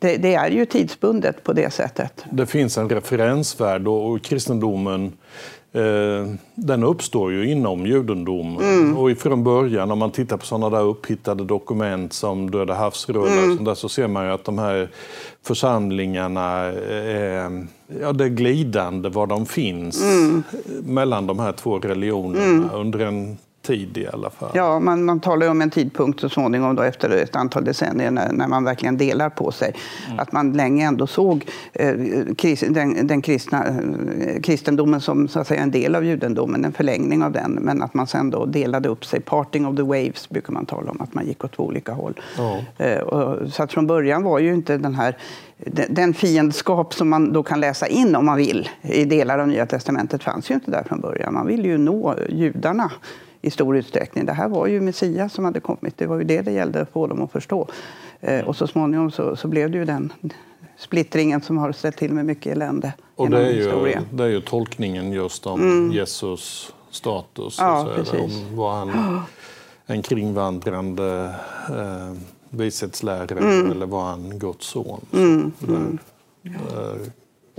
det, 0.00 0.16
det 0.16 0.34
är 0.34 0.50
ju 0.50 0.64
tidsbundet 0.64 1.44
på 1.44 1.52
det 1.52 1.70
sättet. 1.70 2.24
Det 2.30 2.46
finns 2.46 2.78
en 2.78 2.88
referensvärld 2.88 3.88
och 3.88 4.22
kristendomen 4.22 5.12
Eh, 5.72 6.26
den 6.54 6.84
uppstår 6.84 7.32
ju 7.32 7.50
inom 7.50 7.86
judendomen. 7.86 8.64
Mm. 8.64 8.96
Och 8.96 9.18
från 9.18 9.44
början, 9.44 9.90
om 9.90 9.98
man 9.98 10.10
tittar 10.10 10.36
på 10.36 10.46
sådana 10.46 10.76
där 10.76 10.84
upphittade 10.84 11.44
dokument 11.44 12.12
som 12.12 12.50
Döda 12.50 12.74
havsrullar, 12.74 13.44
mm. 13.44 13.64
där, 13.64 13.74
så 13.74 13.88
ser 13.88 14.08
man 14.08 14.24
ju 14.24 14.32
att 14.32 14.44
de 14.44 14.58
här 14.58 14.88
församlingarna, 15.42 16.50
är, 16.50 17.66
ja, 18.00 18.12
det 18.12 18.24
är 18.24 18.28
glidande 18.28 19.08
var 19.08 19.26
de 19.26 19.46
finns 19.46 20.02
mm. 20.02 20.42
mellan 20.84 21.26
de 21.26 21.38
här 21.38 21.52
två 21.52 21.78
religionerna 21.78 22.44
mm. 22.44 22.70
under 22.72 22.98
en 22.98 23.38
tid 23.68 23.98
i 23.98 24.06
alla 24.12 24.30
fall. 24.30 24.50
Ja, 24.54 24.80
man, 24.80 25.04
man 25.04 25.20
talar 25.20 25.50
om 25.50 25.62
en 25.62 25.70
tidpunkt 25.70 26.20
så 26.20 26.28
småningom 26.28 26.76
då, 26.76 26.82
efter 26.82 27.10
ett 27.10 27.36
antal 27.36 27.64
decennier 27.64 28.10
när, 28.10 28.32
när 28.32 28.48
man 28.48 28.64
verkligen 28.64 28.96
delar 28.96 29.30
på 29.30 29.50
sig. 29.50 29.74
Mm. 30.06 30.18
Att 30.18 30.32
man 30.32 30.52
länge 30.52 30.86
ändå 30.86 31.06
såg 31.06 31.46
eh, 31.72 31.94
kris, 32.36 32.64
den, 32.68 33.06
den 33.06 33.22
kristna, 33.22 33.66
eh, 33.66 34.40
kristendomen 34.42 35.00
som 35.00 35.28
så 35.28 35.40
att 35.40 35.46
säga, 35.46 35.62
en 35.62 35.70
del 35.70 35.94
av 35.94 36.04
judendomen, 36.04 36.64
en 36.64 36.72
förlängning 36.72 37.22
av 37.22 37.32
den. 37.32 37.52
Men 37.52 37.82
att 37.82 37.94
man 37.94 38.06
sen 38.06 38.30
då 38.30 38.46
delade 38.46 38.88
upp 38.88 39.04
sig. 39.04 39.20
Parting 39.20 39.66
of 39.66 39.76
the 39.76 39.82
waves 39.82 40.28
brukar 40.28 40.52
man 40.52 40.66
tala 40.66 40.90
om, 40.90 41.00
att 41.00 41.14
man 41.14 41.26
gick 41.26 41.44
åt 41.44 41.52
två 41.52 41.62
olika 41.62 41.92
håll. 41.92 42.20
Oh. 42.38 42.86
Eh, 42.86 43.00
och, 43.00 43.52
så 43.52 43.62
att 43.62 43.72
från 43.72 43.86
början 43.86 44.22
var 44.22 44.38
ju 44.38 44.54
inte 44.54 44.78
den 44.78 44.94
här 44.94 45.16
den 45.88 46.14
fiendskap 46.14 46.94
som 46.94 47.08
man 47.08 47.32
då 47.32 47.42
kan 47.42 47.60
läsa 47.60 47.86
in 47.86 48.16
om 48.16 48.26
man 48.26 48.36
vill 48.36 48.68
i 48.82 49.04
delar 49.04 49.38
av 49.38 49.48
Nya 49.48 49.66
testamentet 49.66 50.22
fanns 50.22 50.50
ju 50.50 50.54
inte 50.54 50.70
där 50.70 50.82
från 50.82 51.00
början. 51.00 51.34
Man 51.34 51.46
ville 51.46 51.68
ju 51.68 51.78
nå 51.78 52.14
judarna 52.28 52.90
i 53.42 53.50
stor 53.50 53.76
utsträckning. 53.76 54.26
Det 54.26 54.32
här 54.32 54.48
var 54.48 54.66
ju 54.66 54.80
Messias 54.80 55.32
som 55.32 55.44
hade 55.44 55.60
kommit. 55.60 55.98
Det 55.98 56.06
var 56.06 56.18
ju 56.18 56.24
det 56.24 56.42
det 56.42 56.52
gällde 56.52 56.80
att 56.80 56.90
få 56.90 57.06
dem 57.06 57.22
att 57.22 57.32
förstå. 57.32 57.68
Eh, 58.20 58.48
och 58.48 58.56
så 58.56 58.66
småningom 58.66 59.10
så, 59.10 59.36
så 59.36 59.48
blev 59.48 59.70
det 59.70 59.78
ju 59.78 59.84
den 59.84 60.12
splittringen 60.78 61.40
som 61.40 61.58
har 61.58 61.72
ställt 61.72 61.96
till 61.96 62.12
med 62.12 62.26
mycket 62.26 62.52
elände 62.52 62.92
och 63.18 63.30
det 63.30 63.46
är, 63.46 63.52
ju, 63.52 63.96
det 64.10 64.24
är 64.24 64.28
ju 64.28 64.40
tolkningen 64.40 65.12
just 65.12 65.46
om 65.46 65.60
mm. 65.60 65.92
Jesus 65.92 66.72
status. 66.90 67.56
Ja, 67.58 67.88
så 68.04 68.18
om 68.18 68.56
var 68.56 68.76
han 68.76 69.20
en 69.86 70.02
kringvandrande 70.02 71.34
eh, 71.68 72.16
vishetslärare 72.50 73.38
mm. 73.38 73.70
eller 73.70 73.86
var 73.86 74.02
han 74.02 74.38
Guds 74.38 74.66
son? 74.66 75.00
Mm. 75.12 75.52
Där, 75.58 75.74
mm. 75.74 75.98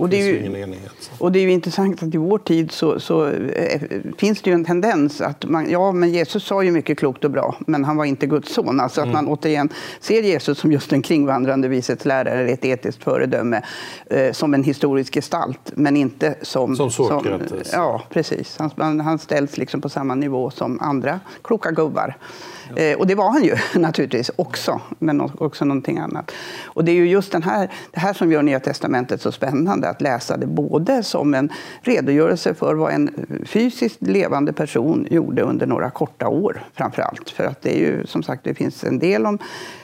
Och 0.00 0.08
det, 0.08 0.16
är 0.16 0.26
ju, 0.26 0.76
och 1.18 1.32
det 1.32 1.38
är 1.38 1.42
ju 1.42 1.50
intressant 1.50 2.02
att 2.02 2.14
i 2.14 2.18
vår 2.18 2.38
tid 2.38 2.72
så, 2.72 3.00
så 3.00 3.26
äh, 3.26 3.80
finns 4.18 4.42
det 4.42 4.50
ju 4.50 4.54
en 4.54 4.64
tendens 4.64 5.20
att 5.20 5.44
man, 5.44 5.70
ja, 5.70 5.92
men 5.92 6.10
Jesus 6.10 6.44
sa 6.44 6.62
ju 6.62 6.70
mycket 6.70 6.98
klokt 6.98 7.24
och 7.24 7.30
bra, 7.30 7.56
men 7.66 7.84
han 7.84 7.96
var 7.96 8.04
inte 8.04 8.26
Guds 8.26 8.54
son. 8.54 8.80
Alltså 8.80 9.00
att 9.00 9.06
mm. 9.06 9.14
man 9.14 9.28
återigen 9.28 9.68
ser 10.00 10.22
Jesus 10.22 10.58
som 10.58 10.72
just 10.72 10.92
en 10.92 11.02
kringvandrande 11.02 11.68
vishetslärare, 11.68 12.48
ett 12.48 12.64
etiskt 12.64 13.02
föredöme, 13.04 13.62
eh, 14.06 14.32
som 14.32 14.54
en 14.54 14.64
historisk 14.64 15.14
gestalt, 15.14 15.72
men 15.74 15.96
inte 15.96 16.34
som... 16.42 16.76
Som 16.76 16.90
Sokrates. 16.90 17.70
ja, 17.72 18.02
precis. 18.10 18.58
Han, 18.76 19.00
han 19.00 19.18
ställs 19.18 19.56
liksom 19.56 19.80
på 19.80 19.88
samma 19.88 20.14
nivå 20.14 20.50
som 20.50 20.80
andra 20.80 21.20
kloka 21.42 21.70
gubbar. 21.70 22.16
Eh, 22.76 22.98
och 22.98 23.06
det 23.06 23.14
var 23.14 23.30
han 23.30 23.44
ju 23.44 23.56
naturligtvis 23.80 24.30
också, 24.36 24.80
men 24.98 25.20
också 25.20 25.64
någonting 25.64 25.98
annat. 25.98 26.32
Och 26.64 26.84
det 26.84 26.92
är 26.92 26.96
ju 26.96 27.08
just 27.08 27.32
den 27.32 27.42
här, 27.42 27.70
det 27.90 28.00
här 28.00 28.12
som 28.12 28.32
gör 28.32 28.42
Nya 28.42 28.60
Testamentet 28.60 29.20
så 29.20 29.32
spännande, 29.32 29.89
att 29.90 30.00
läsa 30.00 30.36
det 30.36 30.46
både 30.46 31.02
som 31.02 31.34
en 31.34 31.52
redogörelse 31.82 32.54
för 32.54 32.74
vad 32.74 32.92
en 32.92 33.10
fysiskt 33.46 34.02
levande 34.02 34.52
person 34.52 35.06
gjorde 35.10 35.42
under 35.42 35.66
några 35.66 35.90
korta 35.90 36.28
år, 36.28 36.62
framför 36.74 37.02
allt. 37.02 37.30
För 37.30 37.44
att 37.44 37.62
det 37.62 37.76
är 37.76 37.80
ju 37.80 38.06
som 38.06 38.22
sagt, 38.22 38.44
det 38.44 38.54
finns 38.54 38.84
en 38.84 38.98
del 38.98 39.26
om 39.26 39.38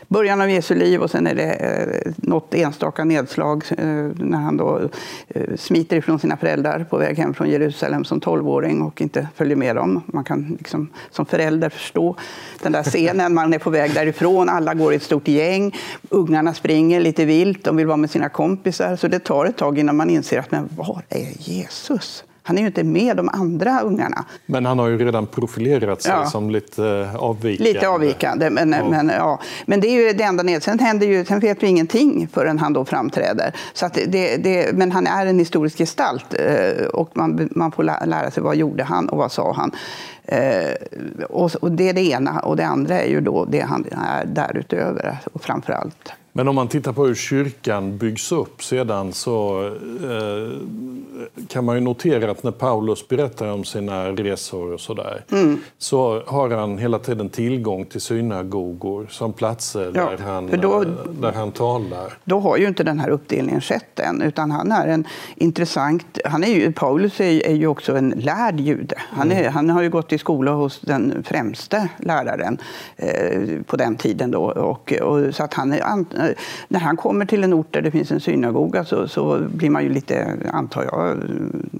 början 0.08 0.40
av 0.40 0.50
Jesu 0.50 0.74
liv 0.74 1.02
och 1.02 1.10
sen 1.10 1.26
är 1.26 1.34
det 1.34 1.52
eh, 1.52 2.12
något 2.16 2.54
enstaka 2.54 3.04
nedslag 3.04 3.64
eh, 3.78 3.86
när 4.14 4.38
han 4.38 4.56
då 4.56 4.80
eh, 5.28 5.56
smiter 5.56 5.96
ifrån 5.96 6.18
sina 6.18 6.36
föräldrar 6.36 6.86
på 6.90 6.98
väg 6.98 7.18
hem 7.18 7.34
från 7.34 7.50
Jerusalem 7.50 8.04
som 8.04 8.20
tolvåring 8.20 8.82
och 8.82 9.00
inte 9.00 9.28
följer 9.34 9.56
med 9.56 9.76
dem. 9.76 10.02
Man 10.06 10.24
kan 10.24 10.56
liksom, 10.58 10.88
som 11.10 11.26
förälder 11.26 11.68
förstå 11.68 12.16
den 12.62 12.72
där 12.72 12.82
scenen. 12.82 13.34
Man 13.34 13.54
är 13.54 13.58
på 13.58 13.70
väg 13.70 13.94
därifrån, 13.94 14.48
alla 14.48 14.74
går 14.74 14.92
i 14.92 14.96
ett 14.96 15.02
stort 15.02 15.28
gäng, 15.28 15.74
ungarna 16.08 16.54
springer 16.54 17.00
lite 17.00 17.24
vilt, 17.24 17.64
de 17.64 17.76
vill 17.76 17.86
vara 17.86 17.96
med 17.96 18.10
sina 18.10 18.28
kompisar. 18.28 18.96
Så 18.96 19.08
det 19.08 19.18
tar 19.18 19.46
ett 19.46 19.56
tag 19.56 19.78
innan 19.78 19.96
man 19.96 20.10
inser 20.10 20.38
att 20.38 20.50
men 20.50 20.68
var 20.76 21.02
är 21.08 21.50
Jesus? 21.50 22.24
Han 22.46 22.58
är 22.58 22.62
ju 22.62 22.66
inte 22.66 22.84
med 22.84 23.16
de 23.16 23.28
andra 23.28 23.80
ungarna. 23.80 24.24
Men 24.46 24.66
han 24.66 24.78
har 24.78 24.88
ju 24.88 24.98
redan 24.98 25.26
profilerat 25.26 26.02
sig 26.02 26.12
ja. 26.12 26.26
som 26.26 26.50
lite 26.50 27.10
avvikande. 27.18 27.72
Lite 27.72 27.88
avvikande, 27.88 28.50
men, 28.50 28.72
ja. 28.72 28.88
men, 28.88 29.08
ja. 29.08 29.40
men 29.66 29.80
det 29.80 29.88
är 29.88 30.06
ju 30.06 30.12
det 30.12 30.24
enda 30.24 30.42
ned. 30.42 30.62
Sen, 30.62 30.78
händer 30.78 31.06
ju, 31.06 31.24
sen 31.24 31.40
vet 31.40 31.62
vi 31.62 31.66
ingenting 31.66 32.28
förrän 32.32 32.58
han 32.58 32.72
då 32.72 32.84
framträder. 32.84 33.54
Så 33.72 33.88
det, 34.06 34.36
det, 34.36 34.72
men 34.74 34.92
han 34.92 35.06
är 35.06 35.26
en 35.26 35.38
historisk 35.38 35.78
gestalt 35.78 36.34
eh, 36.34 36.86
och 36.86 37.10
man, 37.16 37.48
man 37.50 37.72
får 37.72 37.82
lära 37.82 38.30
sig 38.30 38.42
vad 38.42 38.56
gjorde 38.56 38.84
han 38.84 39.08
och 39.08 39.18
vad 39.18 39.32
sa 39.32 39.52
han. 39.52 39.72
Eh, 40.24 40.74
och 41.30 41.72
det 41.72 41.88
är 41.88 41.92
det 41.92 42.10
ena. 42.10 42.40
Och 42.40 42.56
det 42.56 42.66
andra 42.66 43.00
är 43.00 43.08
ju 43.08 43.20
då 43.20 43.44
det 43.44 43.60
han 43.60 43.84
är 43.90 44.24
därutöver, 44.24 45.18
och 45.32 45.42
framför 45.42 45.72
allt. 45.72 46.12
Men 46.36 46.48
om 46.48 46.54
man 46.54 46.68
tittar 46.68 46.92
på 46.92 47.06
hur 47.06 47.14
kyrkan 47.14 47.98
byggs 47.98 48.32
upp 48.32 48.62
sedan 48.62 49.12
så 49.12 49.66
eh, 50.04 50.60
kan 51.48 51.64
man 51.64 51.74
ju 51.74 51.80
notera 51.80 52.30
att 52.30 52.42
när 52.42 52.50
Paulus 52.50 53.08
berättar 53.08 53.52
om 53.52 53.64
sina 53.64 54.08
resor 54.08 54.72
och 54.72 54.80
sådär 54.80 55.24
mm. 55.32 55.58
så 55.78 56.22
har 56.26 56.50
han 56.50 56.78
hela 56.78 56.98
tiden 56.98 57.28
tillgång 57.28 57.84
till 57.84 58.00
synagogor 58.00 59.06
som 59.10 59.32
platser 59.32 59.92
ja, 59.94 60.10
där, 60.10 60.24
han, 60.24 60.60
då, 60.60 60.82
eh, 60.82 60.88
där 61.20 61.32
han 61.32 61.52
talar. 61.52 62.18
Då 62.24 62.40
har 62.40 62.56
ju 62.56 62.66
inte 62.68 62.84
den 62.84 62.98
här 62.98 63.10
uppdelningen 63.10 63.60
skett 63.60 64.00
än 64.00 64.22
utan 64.22 64.50
han 64.50 64.72
är 64.72 64.86
en 64.86 65.04
intressant... 65.36 66.18
Han 66.24 66.44
är 66.44 66.54
ju, 66.54 66.72
Paulus 66.72 67.20
är, 67.20 67.46
är 67.46 67.54
ju 67.54 67.66
också 67.66 67.96
en 67.96 68.10
lärd 68.10 68.60
jude. 68.60 68.96
Han, 68.98 69.32
är, 69.32 69.40
mm. 69.40 69.52
han 69.52 69.70
har 69.70 69.82
ju 69.82 69.90
gått 69.90 70.12
i 70.12 70.18
skola 70.18 70.52
hos 70.52 70.80
den 70.80 71.22
främste 71.26 71.88
läraren 71.98 72.58
eh, 72.96 73.62
på 73.66 73.76
den 73.76 73.96
tiden. 73.96 74.30
Då, 74.30 74.42
och, 74.42 74.92
och, 74.92 75.34
så 75.34 75.42
att 75.44 75.54
han 75.54 75.72
är 75.72 75.80
när 76.68 76.80
han 76.80 76.96
kommer 76.96 77.26
till 77.26 77.44
en 77.44 77.54
ort 77.54 77.66
där 77.70 77.82
det 77.82 77.90
finns 77.90 78.10
en 78.10 78.20
synagoga 78.20 78.84
så, 78.84 79.08
så 79.08 79.38
blir 79.38 79.70
man 79.70 79.82
ju 79.82 79.88
lite, 79.88 80.36
antar 80.52 80.84
jag, 80.84 81.16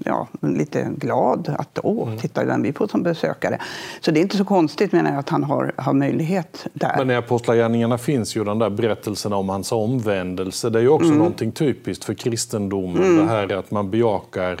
ja, 0.05 0.27
lite 0.41 0.87
glad 0.97 1.55
att 1.57 1.79
åh, 1.83 2.07
mm. 2.07 2.19
titta 2.19 2.45
den 2.45 2.63
vi 2.63 2.73
får 2.73 2.87
som 2.87 3.03
besökare. 3.03 3.61
Så 4.01 4.11
det 4.11 4.19
är 4.19 4.21
inte 4.21 4.37
så 4.37 4.45
konstigt 4.45 4.91
menar 4.91 5.11
jag 5.11 5.19
att 5.19 5.29
han 5.29 5.43
har, 5.43 5.71
har 5.75 5.93
möjlighet 5.93 6.67
där. 6.73 6.95
Men 6.97 7.11
i 7.11 7.15
Apostlagärningarna 7.15 7.97
finns 7.97 8.35
ju 8.35 8.43
den 8.43 8.59
där 8.59 8.69
berättelsen 8.69 9.33
om 9.33 9.49
hans 9.49 9.71
omvändelse. 9.71 10.69
Det 10.69 10.79
är 10.79 10.83
ju 10.83 10.89
också 10.89 11.07
mm. 11.07 11.17
någonting 11.17 11.51
typiskt 11.51 12.03
för 12.03 12.13
kristendomen. 12.13 13.03
Mm. 13.03 13.17
Det 13.17 13.31
här 13.31 13.57
att 13.57 13.71
man 13.71 13.91
bejakar 13.91 14.57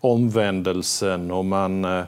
omvändelsen 0.00 1.30
och 1.30 1.44
man 1.44 1.84
Eh, 1.84 2.04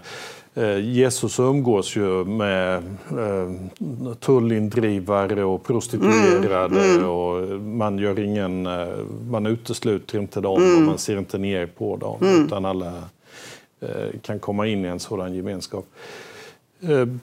Jesus 0.82 1.38
umgås 1.38 1.96
ju 1.96 2.24
med 2.24 2.76
eh, 3.10 4.14
tullindrivare 4.20 5.44
och 5.44 5.64
prostituerade 5.64 6.80
mm, 6.80 6.96
mm. 6.96 7.08
och 7.08 7.60
man, 7.60 7.98
gör 7.98 8.18
ingen, 8.18 8.66
eh, 8.66 8.88
man 9.30 9.46
utesluter 9.46 10.18
inte 10.18 10.40
dem 10.40 10.62
mm. 10.62 10.76
och 10.76 10.82
man 10.82 10.98
ser 10.98 11.18
inte 11.18 11.38
ner 11.38 11.66
på 11.66 11.96
dem 11.96 12.18
mm. 12.20 12.46
utan 12.46 12.64
alla 12.64 12.92
kan 14.22 14.38
komma 14.38 14.66
in 14.66 14.84
i 14.84 14.88
en 14.88 15.00
sådan 15.00 15.34
gemenskap. 15.34 15.86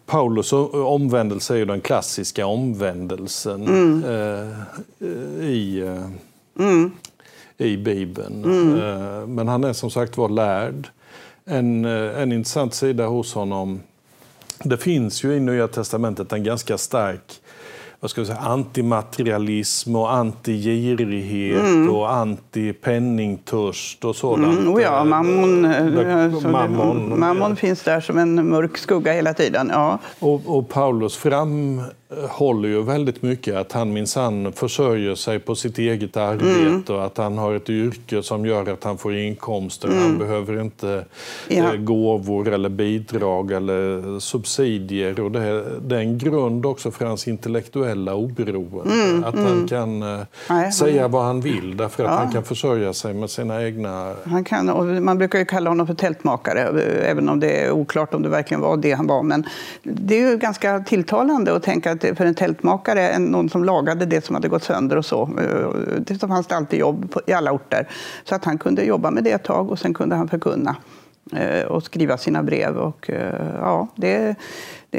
Paulus 0.05 0.53
omvändelse 0.73 1.53
är 1.53 1.57
ju 1.57 1.65
den 1.65 1.81
klassiska 1.81 2.45
omvändelsen 2.45 3.67
mm. 3.67 4.03
i, 5.41 5.79
mm. 6.59 6.91
i 7.57 7.77
Bibeln. 7.77 8.41
Men 9.27 9.47
han 9.47 9.63
är 9.63 9.73
som 9.73 9.91
sagt 9.91 10.17
var 10.17 10.29
lärd 10.29 10.89
en, 11.47 11.85
eh, 11.85 12.21
en 12.21 12.31
intressant 12.31 12.73
sida 12.73 13.05
hos 13.05 13.33
honom. 13.33 13.79
Det 14.63 14.77
finns 14.77 15.23
ju 15.23 15.33
i 15.33 15.39
Nya 15.39 15.67
Testamentet 15.67 16.33
en 16.33 16.43
ganska 16.43 16.77
stark 16.77 17.41
vad 17.99 18.11
ska 18.11 18.21
vi 18.21 18.27
säga, 18.27 18.39
antimaterialism 18.39 19.95
och 19.95 20.13
antigirighet 20.13 21.61
mm. 21.61 21.89
och 21.89 22.13
antipenningtörst 22.13 24.05
och 24.05 24.15
sådant. 24.15 24.59
Mm, 24.59 24.81
ja, 24.81 25.03
mammon, 25.03 25.65
alltså, 25.65 26.47
mammon, 26.47 27.19
mammon 27.19 27.55
finns 27.55 27.83
där 27.83 28.01
som 28.01 28.17
en 28.17 28.49
mörk 28.49 28.77
skugga 28.77 29.13
hela 29.13 29.33
tiden. 29.33 29.69
Ja. 29.73 29.99
Och, 30.19 30.57
och 30.57 30.69
Paulus 30.69 31.15
framhåller 32.09 32.69
ju 32.69 32.83
väldigt 32.83 33.21
mycket 33.21 33.55
att 33.55 33.71
han 33.71 33.93
minsann 33.93 34.53
försörjer 34.53 35.15
sig 35.15 35.39
på 35.39 35.55
sitt 35.55 35.77
eget 35.77 36.17
arbete 36.17 36.59
mm. 36.59 36.83
och 36.87 37.05
att 37.05 37.17
han 37.17 37.37
har 37.37 37.53
ett 37.53 37.69
yrke 37.69 38.23
som 38.23 38.45
gör 38.45 38.69
att 38.69 38.83
han 38.83 38.97
får 38.97 39.15
inkomster. 39.15 39.87
Han 39.87 39.97
mm. 39.97 40.17
behöver 40.17 40.61
inte 40.61 41.05
ja. 41.47 41.73
Eh, 41.73 41.79
gåvor 41.79 42.47
eller 42.47 42.69
bidrag 42.69 43.51
eller 43.51 44.19
subsidier. 44.19 45.19
Och 45.19 45.31
det, 45.31 45.39
är 45.95 45.99
en 45.99 46.17
grund 46.17 46.65
också 46.65 46.91
för 46.91 47.05
hans 47.05 47.27
intellektuella 47.27 48.15
oberoende. 48.15 48.93
Mm, 48.93 49.23
att 49.23 49.35
mm. 49.35 49.45
han 49.45 49.67
kan 49.67 50.01
eh, 50.03 50.19
Nej, 50.49 50.71
säga 50.71 51.01
han... 51.01 51.11
vad 51.11 51.23
han 51.23 51.41
vill 51.41 51.77
därför 51.77 52.03
att 52.03 52.11
ja. 52.11 52.17
han 52.17 52.31
kan 52.31 52.43
försörja 52.43 52.93
sig 52.93 53.13
med 53.13 53.29
sina 53.29 53.63
egna... 53.63 54.13
Han 54.23 54.43
kan, 54.43 54.69
och 54.69 54.85
man 54.85 55.17
brukar 55.17 55.39
ju 55.39 55.45
kalla 55.45 55.69
honom 55.69 55.87
för 55.87 55.93
tältmakare, 55.93 56.81
eh, 56.81 57.11
även 57.11 57.29
om 57.29 57.39
det 57.39 57.49
är 57.49 57.71
oklart 57.71 58.13
om 58.13 58.21
det 58.21 58.29
verkligen 58.29 58.61
var 58.61 58.77
det 58.77 58.91
han 58.91 59.07
var. 59.07 59.23
Men 59.23 59.45
det 59.83 60.21
är 60.21 60.31
ju 60.31 60.37
ganska 60.37 60.79
tilltalande 60.79 61.55
att 61.55 61.63
tänka 61.63 61.96
för 61.97 62.25
en 62.25 62.35
tältmakare, 62.35 63.19
någon 63.19 63.49
som 63.49 63.63
lagade 63.63 64.05
det 64.05 64.25
som 64.25 64.35
hade 64.35 64.47
gått 64.47 64.63
sönder 64.63 64.97
och 64.97 65.05
så, 65.05 65.21
eh, 65.21 65.71
så 66.07 66.13
det 66.13 66.27
fanns 66.27 66.47
det 66.47 66.55
alltid 66.55 66.79
jobb 66.79 67.11
på, 67.11 67.21
i 67.27 67.33
alla 67.33 67.51
orter. 67.51 67.87
Så 68.23 68.35
att 68.35 68.45
han 68.45 68.57
kunde 68.57 68.83
jobba 68.83 69.11
med 69.11 69.23
det 69.23 69.31
ett 69.31 69.43
tag 69.43 69.71
och 69.71 69.79
sen 69.79 69.93
kunde 69.93 70.15
han 70.15 70.27
förkunna 70.27 70.75
eh, 71.33 71.65
och 71.65 71.83
skriva 71.83 72.17
sina 72.17 72.43
brev. 72.43 72.77
Och, 72.77 73.09
eh, 73.09 73.55
ja, 73.61 73.87
det, 73.95 74.35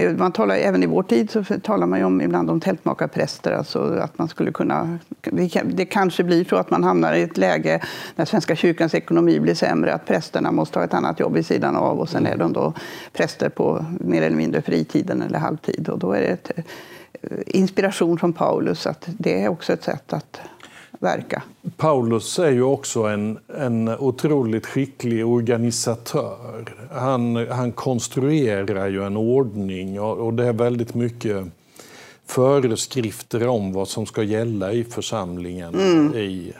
man 0.07 0.33
talar, 0.33 0.55
även 0.55 0.83
i 0.83 0.87
vår 0.87 1.03
tid 1.03 1.31
så 1.31 1.45
talar 1.45 1.87
man 1.87 1.99
ju 1.99 2.05
om, 2.05 2.21
ibland 2.21 2.51
om 2.51 2.61
tältmakarpräster. 2.61 3.53
Alltså 3.53 3.79
att 3.81 4.19
man 4.19 4.29
skulle 4.29 4.53
kunna, 4.53 4.99
det 5.65 5.85
kanske 5.85 6.25
blir 6.25 6.45
så 6.45 6.57
att 6.57 6.71
man 6.71 6.85
hamnar 6.85 7.15
i 7.15 7.23
ett 7.23 7.37
läge 7.37 7.83
när 8.17 8.25
Svenska 8.25 8.57
kyrkans 8.57 8.95
ekonomi 8.95 9.41
blir 9.41 9.55
sämre, 9.55 9.95
att 9.95 10.07
prästerna 10.07 10.53
måste 10.53 10.79
ha 10.79 10.85
ett 10.85 10.95
annat 10.95 11.21
jobb 11.21 11.35
vid 11.35 11.47
sidan 11.47 11.77
av 11.77 11.99
och 12.01 12.09
sen 12.09 12.27
är 12.27 12.37
de 12.37 12.53
då 12.53 12.73
präster 13.13 13.49
på 13.49 13.85
mer 14.01 14.23
eller 14.23 14.37
mindre 14.37 14.63
fritiden 14.63 15.23
eller 15.23 15.39
halvtid. 15.39 15.89
Och 15.89 15.99
då 15.99 16.13
är 16.13 16.21
det 16.21 16.27
ett, 16.27 16.51
eh, 16.57 16.65
inspiration 17.47 18.19
från 18.19 18.33
Paulus 18.33 18.87
att 18.87 19.05
det 19.07 19.43
är 19.45 19.49
också 19.49 19.73
ett 19.73 19.85
sätt 19.85 20.13
att 20.13 20.41
verka. 20.99 21.43
Paulus 21.77 22.39
är 22.39 22.51
ju 22.51 22.63
också 22.63 23.03
en, 23.03 23.39
en 23.57 23.89
otroligt 23.89 24.67
skicklig 24.67 25.27
organisatör. 25.27 26.75
Han, 26.93 27.37
han 27.37 27.73
konstruerar 27.73 28.89
ju 28.89 29.05
en 29.05 29.17
ordning 29.17 30.01
och, 30.01 30.19
och 30.19 30.35
det 30.35 30.47
är 30.47 30.53
väldigt 30.53 30.95
mycket 30.95 31.47
föreskrifter 32.27 33.49
om 33.49 33.73
vad 33.73 33.89
som 33.89 34.07
ska 34.07 34.23
gälla 34.23 34.73
i 34.73 34.85
församlingen 34.85 35.75
mm. 35.75 36.15
i, 36.15 36.53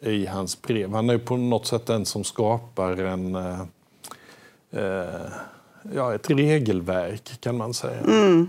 i 0.00 0.26
hans 0.26 0.62
brev. 0.62 0.92
Han 0.92 1.10
är 1.10 1.18
på 1.18 1.36
något 1.36 1.66
sätt 1.66 1.86
den 1.86 2.06
som 2.06 2.24
skapar 2.24 2.96
en, 2.96 3.34
eh, 3.34 3.60
eh, 4.70 5.20
ja, 5.94 6.14
ett 6.14 6.30
regelverk, 6.30 7.40
kan 7.40 7.56
man 7.56 7.74
säga. 7.74 8.00
Mm. 8.00 8.48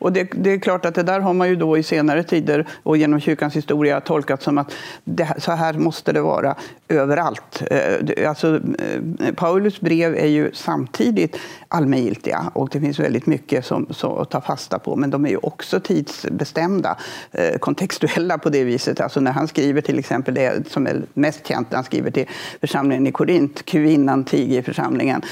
Och 0.00 0.12
det, 0.12 0.28
det, 0.32 0.52
är 0.52 0.58
klart 0.58 0.84
att 0.84 0.94
det 0.94 1.02
där 1.02 1.20
har 1.20 1.32
man 1.32 1.48
ju 1.48 1.56
då 1.56 1.78
i 1.78 1.82
senare 1.82 2.22
tider 2.22 2.66
och 2.82 2.96
genom 2.96 3.20
kyrkans 3.20 3.56
historia 3.56 4.00
tolkat 4.00 4.42
som 4.42 4.58
att 4.58 4.74
det, 5.04 5.34
så 5.38 5.52
här 5.52 5.72
måste 5.72 6.12
det 6.12 6.22
vara 6.22 6.54
överallt. 6.88 7.62
Eh, 7.70 8.28
alltså, 8.28 8.60
eh, 8.78 9.34
Paulus 9.34 9.80
brev 9.80 10.16
är 10.16 10.26
ju 10.26 10.50
samtidigt 10.54 11.36
allmängiltiga 11.68 12.50
och 12.52 12.68
det 12.72 12.80
finns 12.80 12.98
väldigt 12.98 13.26
mycket 13.26 13.64
som, 13.64 13.86
som 13.90 14.18
att 14.18 14.30
ta 14.30 14.40
fasta 14.40 14.78
på 14.78 14.96
men 14.96 15.10
de 15.10 15.24
är 15.24 15.30
ju 15.30 15.36
också 15.36 15.80
tidsbestämda, 15.80 16.96
eh, 17.32 17.58
kontextuella 17.58 18.38
på 18.38 18.48
det 18.48 18.64
viset. 18.64 19.00
Alltså 19.00 19.20
när 19.20 19.32
han 19.32 19.48
skriver 19.48 19.80
till 19.80 19.98
exempel 19.98 20.34
det 20.34 20.68
som 20.68 20.86
är 20.86 21.02
mest 21.14 21.46
känt 21.46 21.70
när 21.70 21.76
han 21.76 21.84
skriver 21.84 22.10
till 22.10 22.26
församlingen 22.60 23.06
i 23.06 23.12
Korint, 23.12 23.64
kvinnan 23.64 24.24
tiger 24.24 24.58
i 24.58 24.62
församlingen. 24.62 25.22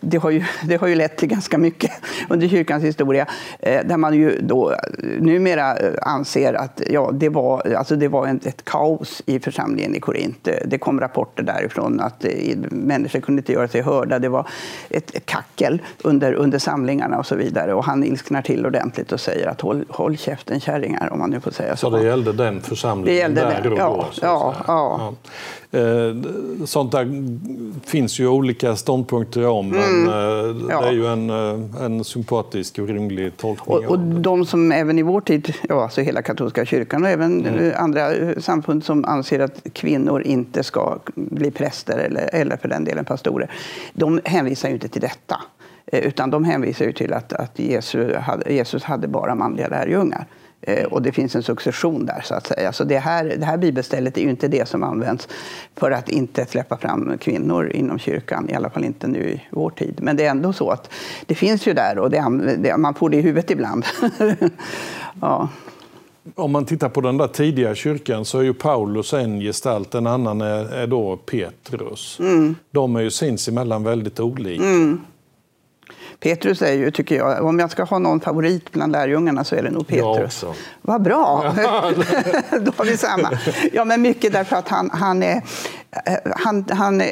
Det 0.00 0.16
har, 0.16 0.30
ju, 0.30 0.44
det 0.64 0.76
har 0.76 0.86
ju 0.86 0.94
lett 0.94 1.16
till 1.16 1.28
ganska 1.28 1.58
mycket 1.58 1.90
under 2.28 2.48
kyrkans 2.48 2.84
historia 2.84 3.26
där 3.90 3.96
man 3.96 4.14
ju 4.14 4.38
då 4.40 4.74
numera 5.18 5.76
anser 6.02 6.54
att 6.54 6.82
ja, 6.86 7.10
det 7.12 7.28
var, 7.28 7.74
alltså 7.74 7.96
det 7.96 8.08
var 8.08 8.38
ett 8.44 8.64
kaos 8.64 9.22
i 9.26 9.40
församlingen 9.40 9.94
i 9.94 10.00
Korint. 10.00 10.48
Det 10.64 10.78
kom 10.78 11.00
rapporter 11.00 11.42
därifrån 11.42 12.00
att 12.00 12.24
människor 12.70 13.20
kunde 13.20 13.40
inte 13.40 13.52
göra 13.52 13.68
sig 13.68 13.82
hörda. 13.82 14.18
Det 14.18 14.28
var 14.28 14.48
ett 14.90 15.26
kackel 15.26 15.82
under, 16.02 16.32
under 16.32 16.58
samlingarna 16.58 17.18
och 17.18 17.26
så 17.26 17.34
vidare. 17.34 17.74
Och 17.74 17.84
han 17.84 18.04
ilsknar 18.04 18.42
till 18.42 18.66
ordentligt 18.66 19.12
och 19.12 19.20
säger 19.20 19.46
att 19.46 19.60
håll, 19.60 19.84
håll 19.88 20.16
käften 20.16 20.60
kärringar, 20.60 21.12
om 21.12 21.18
man 21.18 21.30
nu 21.30 21.40
får 21.40 21.50
säga 21.50 21.76
så. 21.76 21.90
Så 21.90 21.96
det 21.96 22.04
gällde 22.04 22.32
den 22.32 22.60
församlingen 22.60 23.34
det 23.34 23.40
gällde 23.40 23.40
där 23.40 23.62
den. 23.62 23.72
och 23.72 23.78
ja, 23.78 23.86
då? 23.86 24.06
Ja, 24.22 24.54
ja. 24.66 25.08
Eh, 25.08 25.30
sånt 26.66 26.92
där 26.92 27.08
finns 27.86 28.20
ju 28.20 28.28
olika 28.28 28.76
ståndpunkter 28.76 29.46
om, 29.46 29.72
mm. 29.72 30.04
men 30.04 30.08
eh, 30.08 30.66
det 30.66 30.88
är 30.88 30.92
ju 30.92 31.06
en, 31.06 31.30
eh, 31.30 31.82
en 31.84 32.04
sympatisk 32.04 32.78
och 32.78 32.88
rimlig 32.88 33.36
tolkning. 33.36 33.76
Och, 33.76 33.84
och 33.84 33.98
de 33.98 34.46
som 34.46 34.72
även 34.72 34.98
i 34.98 35.02
vår 35.02 35.20
tid, 35.20 35.54
ja, 35.68 35.82
alltså 35.82 36.00
hela 36.00 36.22
katolska 36.22 36.64
kyrkan 36.64 37.02
och 37.02 37.08
även 37.08 37.46
mm. 37.46 37.72
andra 37.76 38.10
samfund 38.40 38.84
som 38.84 39.04
anser 39.04 39.40
att 39.40 39.66
kvinnor 39.72 40.22
inte 40.22 40.62
ska 40.62 40.98
bli 41.14 41.50
präster 41.50 41.98
eller, 41.98 42.34
eller 42.34 42.56
för 42.56 42.68
den 42.68 42.84
delen 42.84 43.04
pastorer, 43.04 43.50
de 43.92 44.20
hänvisar 44.24 44.68
ju 44.68 44.74
inte 44.74 44.88
till 44.88 45.02
detta. 45.02 45.40
Utan 45.92 46.30
de 46.30 46.44
hänvisar 46.44 46.84
ju 46.84 46.92
till 46.92 47.12
att, 47.12 47.32
att 47.32 47.58
Jesus, 47.58 48.16
hade, 48.16 48.52
Jesus 48.52 48.84
hade 48.84 49.08
bara 49.08 49.34
manliga 49.34 49.68
lärjungar. 49.68 50.26
Eh, 50.62 50.84
och 50.84 51.02
det 51.02 51.12
finns 51.12 51.36
en 51.36 51.42
succession 51.42 52.06
där. 52.06 52.20
så 52.24 52.34
att 52.34 52.46
säga. 52.46 52.72
Så 52.72 52.84
det 52.84 52.98
här, 52.98 53.36
det 53.38 53.46
här 53.46 53.56
bibelstället 53.56 54.16
är 54.16 54.22
ju 54.22 54.30
inte 54.30 54.48
det 54.48 54.68
som 54.68 54.82
används 54.82 55.28
för 55.76 55.90
att 55.90 56.08
inte 56.08 56.46
släppa 56.46 56.76
fram 56.76 57.18
kvinnor 57.18 57.70
inom 57.70 57.98
kyrkan, 57.98 58.50
i 58.50 58.54
alla 58.54 58.70
fall 58.70 58.84
inte 58.84 59.06
nu 59.06 59.30
i 59.30 59.42
vår 59.50 59.70
tid. 59.70 59.98
Men 60.02 60.16
det 60.16 60.24
är 60.24 60.30
ändå 60.30 60.52
så 60.52 60.70
att 60.70 60.90
det 61.26 61.34
finns 61.34 61.66
ju 61.66 61.72
där 61.72 61.98
och 61.98 62.10
det, 62.10 62.56
det, 62.58 62.76
man 62.76 62.94
får 62.94 63.10
det 63.10 63.16
i 63.16 63.20
huvudet 63.20 63.50
ibland. 63.50 63.84
ja. 65.20 65.48
Om 66.34 66.52
man 66.52 66.64
tittar 66.64 66.88
på 66.88 67.00
den 67.00 67.18
där 67.18 67.26
tidiga 67.26 67.74
kyrkan 67.74 68.24
så 68.24 68.38
är 68.38 68.42
ju 68.42 68.54
Paulus 68.54 69.12
en 69.12 69.40
gestalt, 69.40 69.94
en 69.94 70.06
annan 70.06 70.40
är, 70.40 70.72
är 70.72 70.86
då 70.86 71.16
Petrus. 71.16 72.18
Mm. 72.20 72.54
De 72.70 72.96
är 72.96 73.00
ju 73.00 73.10
sinsemellan 73.10 73.82
väldigt 73.82 74.20
olika. 74.20 74.64
Mm. 74.64 75.00
Petrus 76.20 76.62
är 76.62 76.72
ju, 76.72 76.90
tycker 76.90 77.16
jag, 77.16 77.44
om 77.44 77.58
jag 77.58 77.70
ska 77.70 77.84
ha 77.84 77.98
någon 77.98 78.20
favorit 78.20 78.72
bland 78.72 78.92
lärjungarna 78.92 79.44
så 79.44 79.56
är 79.56 79.62
det 79.62 79.70
nog 79.70 79.86
Petrus. 79.86 80.44
Vad 80.82 81.02
bra! 81.02 81.54
Då 82.60 82.72
har 82.76 82.84
vi 82.84 82.96
samma. 82.96 83.30
Ja, 83.72 83.84
men 83.84 84.02
mycket 84.02 84.32
därför 84.32 84.56
att 84.56 84.68
han, 84.68 84.90
han 84.92 85.22
är 85.22 85.42
han, 86.36 86.64
han 86.70 87.02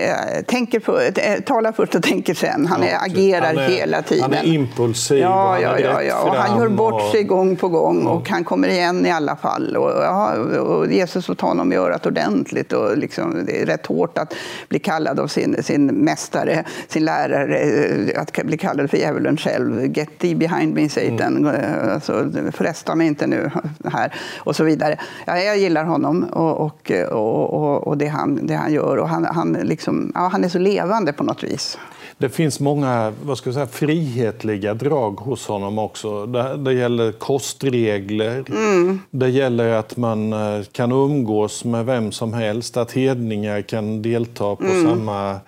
tänker 0.46 0.80
för, 0.80 1.02
eh, 1.02 1.40
talar 1.40 1.72
först 1.72 1.94
och 1.94 2.02
tänker 2.02 2.34
sen. 2.34 2.66
Han 2.66 2.82
ja, 2.82 2.98
agerar 2.98 3.46
han 3.46 3.58
är, 3.58 3.68
hela 3.68 4.02
tiden. 4.02 4.22
Han 4.22 4.34
är 4.34 4.44
impulsiv. 4.44 5.18
Ja, 5.18 5.60
ja, 5.60 5.78
ja, 5.78 6.02
ja. 6.02 6.22
Och 6.22 6.34
han 6.34 6.60
gör 6.60 6.68
bort 6.68 7.02
och... 7.02 7.10
sig 7.10 7.24
gång 7.24 7.56
på 7.56 7.68
gång 7.68 8.02
ja. 8.04 8.10
och 8.10 8.28
han 8.28 8.44
kommer 8.44 8.68
igen 8.68 9.06
i 9.06 9.10
alla 9.10 9.36
fall. 9.36 9.76
Och, 9.76 9.90
ja, 9.90 10.34
och 10.60 10.92
Jesus 10.92 11.26
får 11.26 11.34
ta 11.34 11.46
honom 11.46 11.72
i 11.72 11.76
örat 11.76 12.06
ordentligt. 12.06 12.72
Och 12.72 12.98
liksom, 12.98 13.44
det 13.46 13.62
är 13.62 13.66
rätt 13.66 13.86
hårt 13.86 14.18
att 14.18 14.34
bli 14.68 14.78
kallad 14.78 15.20
av 15.20 15.26
sin, 15.26 15.62
sin 15.62 15.86
mästare, 15.86 16.64
sin 16.88 17.04
lärare, 17.04 17.58
eh, 17.58 18.20
att 18.20 18.32
bli 18.32 18.58
kallad 18.58 18.90
för 18.90 18.96
djävulen 18.96 19.36
själv. 19.36 19.96
Get 19.96 20.18
thee 20.18 20.34
behind 20.34 20.74
me, 20.74 20.88
Satan. 20.88 21.36
Mm. 21.36 21.90
Alltså, 21.94 22.30
fresta 22.52 22.94
mig 22.94 23.06
inte 23.06 23.26
nu 23.26 23.50
här. 23.84 24.14
Och 24.38 24.56
så 24.56 24.64
vidare. 24.64 24.98
Ja, 25.26 25.38
jag 25.38 25.58
gillar 25.58 25.84
honom 25.84 26.24
och, 26.24 26.60
och, 26.60 26.90
och, 27.10 27.86
och 27.86 27.98
det 27.98 28.06
han, 28.06 28.46
det 28.46 28.54
han 28.54 28.67
han 28.68 28.74
gör. 28.74 28.96
Och 28.96 29.08
han, 29.08 29.24
han, 29.24 29.52
liksom, 29.52 30.12
ja, 30.14 30.28
han 30.32 30.44
är 30.44 30.48
så 30.48 30.58
levande 30.58 31.12
på 31.12 31.24
något 31.24 31.42
vis. 31.42 31.78
Det 32.18 32.28
finns 32.28 32.60
många 32.60 33.12
vad 33.22 33.38
ska 33.38 33.48
jag 33.48 33.54
säga, 33.54 33.66
frihetliga 33.66 34.74
drag 34.74 35.20
hos 35.20 35.46
honom 35.46 35.78
också. 35.78 36.26
Det, 36.26 36.56
det 36.56 36.72
gäller 36.72 37.12
kostregler, 37.12 38.44
mm. 38.48 39.00
det 39.10 39.28
gäller 39.28 39.72
att 39.72 39.96
man 39.96 40.32
eh, 40.32 40.62
kan 40.72 40.92
umgås 40.92 41.64
med 41.64 41.86
vem 41.86 42.12
som 42.12 42.32
helst, 42.32 42.76
att 42.76 42.92
hedningar 42.92 43.62
kan 43.62 44.02
delta 44.02 44.56
på 44.56 44.64
mm. 44.64 44.84
samma 44.84 45.40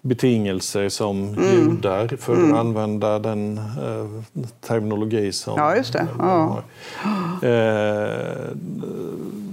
betingelser 0.00 0.88
som 0.88 1.28
mm. 1.28 1.44
judar, 1.44 2.16
för 2.20 2.32
att 2.32 2.38
mm. 2.38 2.56
använda 2.56 3.18
den 3.18 3.58
eh, 3.58 4.22
terminologi 4.66 5.32
som... 5.32 5.54
Ja, 5.56 5.76
just 5.76 5.92
det. 5.92 6.06
Ja. 6.18 6.62
Eh, 7.42 8.52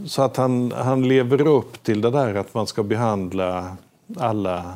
så 0.05 0.21
att 0.21 0.37
han, 0.37 0.71
han 0.71 1.07
lever 1.07 1.47
upp 1.47 1.83
till 1.83 2.01
det 2.01 2.11
där 2.11 2.35
att 2.35 2.53
man 2.53 2.67
ska 2.67 2.83
behandla 2.83 3.77
alla 4.17 4.73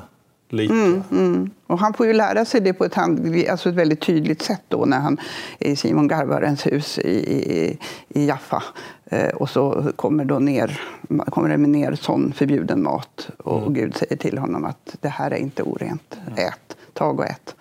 lika. 0.50 0.74
Mm, 0.74 1.04
mm. 1.12 1.50
Och 1.68 1.80
han 1.80 1.94
får 1.94 2.08
ju 2.08 2.14
lära 2.14 2.46
sig 2.46 2.62
det 2.62 2.74
på 2.74 2.86
ett, 2.86 2.94
hand, 2.94 3.36
alltså 3.50 3.70
ett 3.70 3.76
väldigt 3.76 4.02
tydligt 4.02 4.42
sätt 4.42 4.62
då 4.68 4.86
när 4.86 5.00
han 5.00 5.18
är 5.60 5.70
i 5.70 5.76
Simon 5.76 6.08
Garvarens 6.08 6.68
hus 6.68 7.00
i, 7.00 7.10
i, 7.10 7.80
i 8.10 8.26
Jaffa. 8.26 8.64
Eh, 9.06 9.30
och 9.30 9.50
så 9.50 9.92
kommer, 9.96 10.26
då 10.26 10.40
ner, 10.40 10.82
kommer 11.30 11.50
det 11.50 11.58
ner 11.58 11.96
sån 11.96 12.34
förbjuden 12.34 12.84
mat 12.84 13.30
och, 13.38 13.62
mm. 13.62 13.74
Gud 13.74 13.96
säger 13.96 14.18
till 14.18 14.38
honom 14.38 14.66
att 14.66 14.96
det 15.02 15.10
här 15.10 15.32
är 15.32 15.38
inte 15.38 15.64
orent. 15.64 16.18
Ät, 16.36 16.78
tag 16.94 17.20
och 17.20 17.26
ät. 17.26 17.56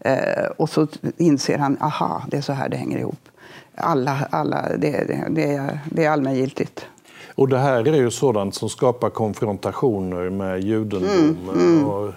Eh, 0.00 0.46
och 0.56 0.70
så 0.70 0.86
inser 1.16 1.58
han, 1.58 1.76
aha, 1.80 2.22
det 2.28 2.36
är 2.36 2.40
så 2.42 2.52
här 2.52 2.68
det 2.68 2.76
hänger 2.76 2.98
ihop. 2.98 3.28
Alla, 3.74 4.28
alla, 4.30 4.68
det, 4.78 4.90
det, 4.90 5.26
det, 5.30 5.52
är, 5.52 5.78
det 5.90 6.04
är 6.04 6.10
allmängiltigt. 6.10 6.86
Och 7.34 7.48
det 7.48 7.58
här 7.58 7.88
är 7.88 7.96
ju 7.96 8.10
sådant 8.10 8.54
som 8.54 8.68
skapar 8.68 9.10
konfrontationer 9.10 10.30
med 10.30 10.64
judendom. 10.64 11.10
Mm, 11.10 11.48
mm. 11.48 11.88
Och, 11.88 12.12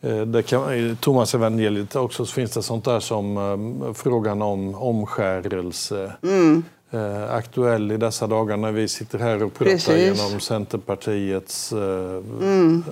eh, 0.00 0.20
det 0.20 0.42
kan, 0.42 0.96
Thomas 1.00 1.34
evangeliet 1.34 1.96
också 1.96 2.24
finns 2.24 2.50
det 2.50 2.62
sånt 2.62 2.84
där 2.84 3.00
som 3.00 3.36
eh, 3.36 3.92
frågan 3.92 4.42
om 4.42 4.74
omskärelse. 4.74 6.12
Mm. 6.22 6.64
Eh, 6.90 7.34
aktuell 7.34 7.92
i 7.92 7.96
dessa 7.96 8.26
dagar 8.26 8.56
när 8.56 8.72
vi 8.72 8.88
sitter 8.88 9.18
här 9.18 9.42
och 9.42 9.54
pratar 9.54 9.72
Precis. 9.72 10.22
genom 10.22 10.40
Centerpartiets 10.40 11.72
mm. 11.72 12.84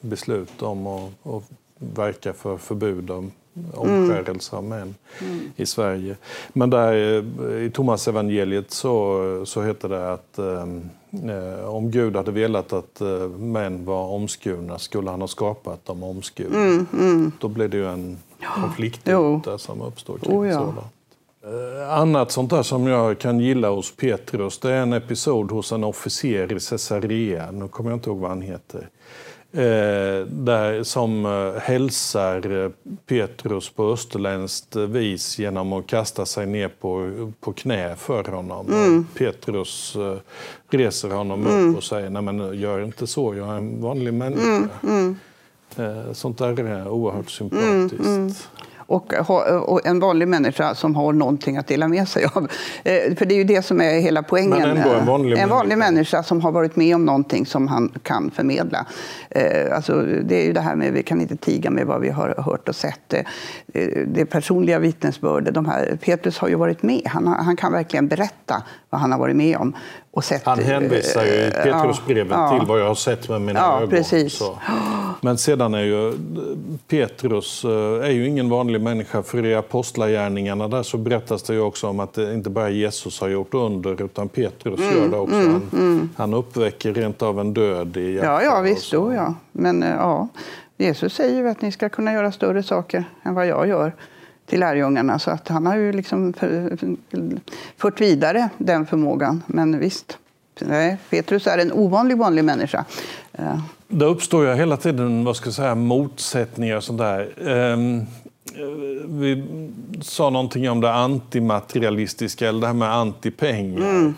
beslut 0.00 0.62
om 0.62 0.86
att, 0.86 1.10
att 1.22 1.42
verka 1.78 2.32
för 2.32 2.56
förbud 2.56 3.10
om 3.10 3.32
omskärelse 3.74 4.56
av 4.56 4.64
män 4.64 4.94
mm. 5.20 5.40
i 5.56 5.66
Sverige. 5.66 6.16
Men 6.52 6.70
där, 6.70 6.92
eh, 6.92 7.64
i 7.66 7.70
Thomas 7.74 8.08
evangeliet 8.08 8.70
så, 8.70 9.42
så 9.46 9.62
heter 9.62 9.88
det 9.88 10.12
att 10.12 10.38
eh, 10.38 11.68
om 11.68 11.90
Gud 11.90 12.16
hade 12.16 12.30
velat 12.30 12.72
att 12.72 13.00
eh, 13.00 13.28
män 13.28 13.84
var 13.84 14.06
omskurna 14.06 14.78
skulle 14.78 15.10
han 15.10 15.20
ha 15.20 15.28
skapat 15.28 15.84
dem 15.84 16.02
omskurna. 16.02 16.56
Mm, 16.56 16.86
mm. 16.92 17.32
Då 17.40 17.48
blir 17.48 17.68
det 17.68 17.76
ju 17.76 17.88
en 17.88 18.18
konflikt 18.60 19.04
där 19.04 19.58
som 19.58 19.82
uppstår 19.82 20.18
kring 20.18 20.38
oh, 20.38 20.48
ja. 20.48 20.54
sådant. 20.54 20.86
Eh, 21.46 21.92
annat 21.92 22.30
sånt 22.30 22.50
där 22.50 22.62
som 22.62 22.86
jag 22.86 23.18
kan 23.18 23.40
gilla 23.40 23.70
hos 23.70 23.96
Petrus 23.96 24.58
det 24.58 24.72
är 24.72 24.82
en 24.82 24.92
episod 24.92 25.50
hos 25.50 25.72
en 25.72 25.84
officer 25.84 26.52
i 26.52 26.60
Caesarea, 26.60 27.50
nu 27.50 27.68
kommer 27.68 27.90
jag 27.90 27.96
inte 27.96 28.10
ihåg 28.10 28.18
vad 28.18 28.30
han 28.30 28.42
heter, 28.42 28.78
eh, 28.78 28.86
där, 30.28 30.82
som 30.82 31.26
eh, 31.26 31.60
hälsar 31.60 32.72
Petrus 33.06 33.70
på 33.70 33.92
österländskt 33.92 34.76
vis 34.76 35.38
genom 35.38 35.72
att 35.72 35.86
kasta 35.86 36.26
sig 36.26 36.46
ner 36.46 36.68
på, 36.68 37.10
på 37.40 37.52
knä 37.52 37.96
för 37.96 38.24
honom. 38.24 38.66
Mm. 38.72 39.06
Petrus 39.14 39.96
reser 40.70 41.10
honom 41.10 41.46
mm. 41.46 41.70
upp 41.70 41.76
och 41.76 41.84
säger 41.84 42.10
nej 42.10 42.22
men 42.22 42.60
gör 42.60 42.84
inte 42.84 43.06
så, 43.06 43.34
jag 43.34 43.48
är 43.48 43.56
en 43.56 43.82
vanlig 43.82 44.14
människa. 44.14 44.68
Mm. 44.82 45.16
mm. 45.76 46.14
Sånt 46.14 46.38
där 46.38 46.60
är 46.60 46.88
oerhört 46.88 47.30
sympatiskt. 47.30 48.48
Och, 48.86 49.14
och, 49.66 49.86
en 49.86 50.00
vanlig 50.00 50.28
människa 50.28 50.74
som 50.74 50.96
har 50.96 51.12
någonting 51.12 51.56
att 51.56 51.66
dela 51.66 51.88
med 51.88 52.08
sig 52.08 52.24
av. 52.34 52.48
Eh, 52.84 53.14
för 53.14 53.26
det 53.26 53.34
är 53.34 53.36
ju 53.36 53.44
det 53.44 53.62
som 53.62 53.80
är 53.80 54.00
hela 54.00 54.22
poängen. 54.22 54.50
Men 54.50 54.76
ändå 54.76 54.90
en 54.90 55.06
vanlig, 55.06 55.38
en 55.38 55.48
vanlig 55.48 55.78
människa. 55.78 55.92
människa 55.92 56.22
som 56.22 56.40
har 56.40 56.52
varit 56.52 56.76
med 56.76 56.94
om 56.94 57.04
någonting 57.04 57.46
som 57.46 57.68
han 57.68 57.92
kan 58.02 58.30
förmedla. 58.30 58.86
Eh, 59.30 59.76
alltså, 59.76 60.02
det 60.02 60.42
är 60.42 60.46
ju 60.46 60.52
det 60.52 60.60
här 60.60 60.76
med 60.76 60.92
vi 60.92 61.02
kan 61.02 61.20
inte 61.20 61.36
tiga 61.36 61.70
med 61.70 61.86
vad 61.86 62.00
vi 62.00 62.10
har 62.10 62.34
hört 62.38 62.68
och 62.68 62.76
sett. 62.76 63.14
Eh, 63.14 63.24
det 64.06 64.26
personliga 64.26 64.78
vittnesbördet. 64.78 65.54
De 65.54 65.66
här, 65.66 65.98
Petrus 66.04 66.38
har 66.38 66.48
ju 66.48 66.54
varit 66.54 66.82
med. 66.82 67.02
Han, 67.04 67.26
han 67.26 67.56
kan 67.56 67.72
verkligen 67.72 68.08
berätta 68.08 68.62
vad 68.96 69.00
han 69.00 69.12
har 69.12 69.18
varit 69.18 69.36
med 69.36 69.56
om. 69.56 69.76
och 70.10 70.24
sett, 70.24 70.44
Han 70.44 70.58
hänvisar 70.58 71.24
ju 71.24 71.32
i 71.32 71.50
Petrusbrevet 71.50 72.32
ja, 72.32 72.58
till 72.58 72.68
vad 72.68 72.80
jag 72.80 72.86
har 72.86 72.94
sett 72.94 73.28
med 73.28 73.40
mina 73.40 73.60
ja, 73.60 73.76
ögon. 73.76 73.90
Precis. 73.90 74.32
Så. 74.32 74.58
Men 75.20 75.38
sedan 75.38 75.74
är 75.74 75.82
ju 75.82 76.12
Petrus 76.88 77.64
eh, 77.64 78.06
är 78.06 78.10
ju 78.10 78.26
ingen 78.26 78.48
vanlig 78.48 78.80
människa. 78.80 79.22
För 79.22 79.46
i 79.46 79.54
Apostlagärningarna 79.54 80.68
där 80.68 80.82
så 80.82 80.98
berättas 80.98 81.42
det 81.42 81.54
ju 81.54 81.60
också 81.60 81.88
om 81.88 82.00
att 82.00 82.14
det 82.14 82.34
inte 82.34 82.50
bara 82.50 82.70
Jesus 82.70 83.20
har 83.20 83.28
gjort 83.28 83.54
under 83.54 84.02
utan 84.02 84.28
Petrus 84.28 84.80
mm, 84.80 84.96
gör 84.96 85.08
det 85.08 85.16
också. 85.16 85.34
Mm, 85.34 85.52
han, 85.52 85.80
mm. 85.80 86.10
han 86.16 86.34
uppväcker 86.34 86.94
rent 86.94 87.22
av 87.22 87.40
en 87.40 87.54
död 87.54 87.96
i 87.96 88.16
Ja, 88.16 88.42
ja 88.42 88.60
visst. 88.60 88.92
Då, 88.92 89.12
ja. 89.14 89.34
Men 89.52 89.82
eh, 89.82 89.90
ja, 89.90 90.28
Jesus 90.76 91.14
säger 91.14 91.36
ju 91.36 91.48
att 91.48 91.62
ni 91.62 91.72
ska 91.72 91.88
kunna 91.88 92.12
göra 92.12 92.32
större 92.32 92.62
saker 92.62 93.04
än 93.22 93.34
vad 93.34 93.46
jag 93.46 93.68
gör 93.68 93.92
till 94.46 94.60
lärjungarna. 94.60 95.18
Så 95.18 95.30
att 95.30 95.48
han 95.48 95.66
har 95.66 95.76
ju 95.76 95.92
liksom 95.92 96.34
fört 97.76 98.00
vidare 98.00 98.48
den 98.58 98.86
förmågan. 98.86 99.42
Men 99.46 99.78
visst, 99.78 100.18
nej, 100.60 100.96
Petrus 101.10 101.46
är 101.46 101.58
en 101.58 101.72
ovanlig 101.72 102.18
vanlig 102.18 102.44
människa. 102.44 102.84
Det 103.88 104.04
uppstår 104.04 104.46
ju 104.46 104.54
hela 104.54 104.76
tiden 104.76 105.24
vad 105.24 105.36
ska 105.36 105.46
jag 105.46 105.54
säga, 105.54 105.74
motsättningar 105.74 106.76
och 106.76 106.84
sånt 106.84 106.98
där. 106.98 107.48
Ehm, 107.48 108.06
vi 109.08 109.44
sa 110.02 110.30
någonting 110.30 110.70
om 110.70 110.80
det 110.80 110.92
antimaterialistiska, 110.92 112.48
eller 112.48 112.60
det 112.60 112.66
här 112.66 112.74
med 112.74 112.92
antipengar. 112.92 113.80
Mm. 113.80 114.14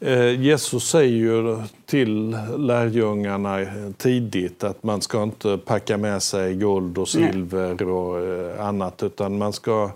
Eh, 0.00 0.40
Jesus 0.40 0.88
säger 0.88 1.16
ju 1.16 1.62
till 1.86 2.38
lärjungarna 2.58 3.66
tidigt 3.96 4.64
att 4.64 4.82
man 4.82 5.00
ska 5.00 5.22
inte 5.22 5.58
packa 5.58 5.96
med 5.96 6.22
sig 6.22 6.54
guld 6.54 6.98
och 6.98 7.08
silver 7.08 7.76
Nej. 7.80 7.86
och 7.86 8.20
eh, 8.20 8.66
annat 8.66 9.02
utan 9.02 9.38
man 9.38 9.52
ska, 9.52 9.90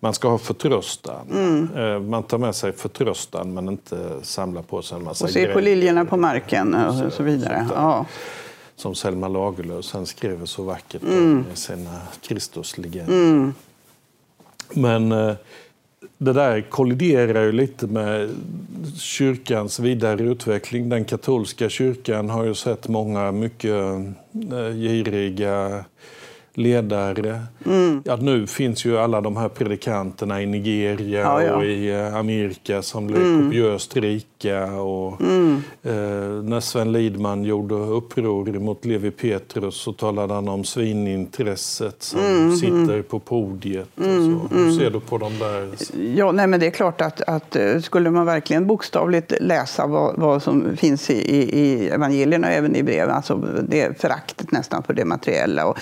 man 0.00 0.14
ska 0.14 0.28
ha 0.28 0.38
förtröstan. 0.38 1.26
Mm. 1.30 1.68
Eh, 1.76 2.00
man 2.00 2.22
tar 2.22 2.38
med 2.38 2.54
sig 2.54 2.72
förtröstan 2.72 3.54
men 3.54 3.68
inte 3.68 3.96
samla 4.22 4.62
på 4.62 4.82
sig 4.82 4.98
en 4.98 5.04
massa 5.04 5.24
Och 5.24 5.30
se 5.30 5.46
på 5.46 5.60
liljorna 5.60 6.04
på 6.04 6.16
marken 6.16 6.74
och 6.74 7.12
så 7.12 7.22
vidare. 7.22 7.68
Ja. 7.74 8.06
Som 8.76 8.94
Selma 8.94 9.28
Lagerlöf 9.28 9.84
sen 9.84 10.06
skrev 10.06 10.46
så 10.46 10.62
vackert 10.62 11.02
mm. 11.02 11.44
med 11.48 11.58
sina 11.58 12.00
Kristuslegender. 12.20 13.12
Mm. 13.12 13.54
Men 14.74 15.12
det 16.18 16.32
där 16.32 16.60
kolliderar 16.60 17.42
ju 17.42 17.52
lite 17.52 17.86
med 17.86 18.30
kyrkans 18.98 19.80
vidare 19.80 20.22
utveckling. 20.22 20.88
Den 20.88 21.04
katolska 21.04 21.68
kyrkan 21.68 22.30
har 22.30 22.44
ju 22.44 22.54
sett 22.54 22.88
många 22.88 23.32
mycket 23.32 23.74
eh, 24.52 24.72
giriga 24.74 25.84
ledare. 26.56 27.42
Mm. 27.66 28.02
Ja, 28.04 28.16
nu 28.16 28.46
finns 28.46 28.84
ju 28.84 28.98
alla 28.98 29.20
de 29.20 29.36
här 29.36 29.48
predikanterna 29.48 30.42
i 30.42 30.46
Nigeria 30.46 31.20
ja, 31.20 31.42
ja. 31.42 31.56
och 31.56 31.64
i 31.64 31.90
eh, 31.90 32.16
Amerika 32.16 32.82
som 32.82 33.06
blev 33.06 33.22
mm. 33.22 33.44
kopiöst 33.44 33.96
rika. 33.96 34.64
Och, 34.80 35.20
mm. 35.20 35.62
eh, 35.82 35.92
när 36.42 36.60
Sven 36.60 36.92
Lidman 36.92 37.44
gjorde 37.44 37.74
uppror 37.74 38.58
mot 38.58 38.84
Levi 38.84 39.10
Petrus 39.10 39.74
så 39.74 39.92
talade 39.92 40.34
han 40.34 40.48
om 40.48 40.64
svinintresset 40.64 42.02
som 42.02 42.20
mm. 42.20 42.56
sitter 42.56 43.02
på 43.02 43.18
podiet. 43.18 43.88
Och 43.94 44.04
mm. 44.04 44.40
Hur 44.50 44.60
mm. 44.60 44.78
ser 44.78 44.90
du 44.90 45.00
på 45.00 45.18
de 45.18 45.38
där? 45.38 45.68
Ja, 46.16 46.32
nej, 46.32 46.46
men 46.46 46.60
det 46.60 46.66
är 46.66 46.70
klart 46.70 47.00
att, 47.00 47.20
att 47.20 47.56
eh, 47.56 47.80
skulle 47.80 48.10
man 48.10 48.26
verkligen 48.26 48.66
bokstavligt 48.66 49.32
läsa 49.40 49.86
vad, 49.86 50.14
vad 50.16 50.42
som 50.42 50.76
finns 50.76 51.10
i, 51.10 51.14
i, 51.14 51.58
i 51.58 51.88
evangelierna 51.88 52.46
och 52.46 52.52
även 52.52 52.76
i 52.76 52.82
breven, 52.82 53.14
alltså 53.14 53.36
det 53.68 54.00
föraktet 54.00 54.52
nästan 54.52 54.82
för 54.82 54.94
det 54.94 55.04
materiella 55.04 55.66
och 55.66 55.78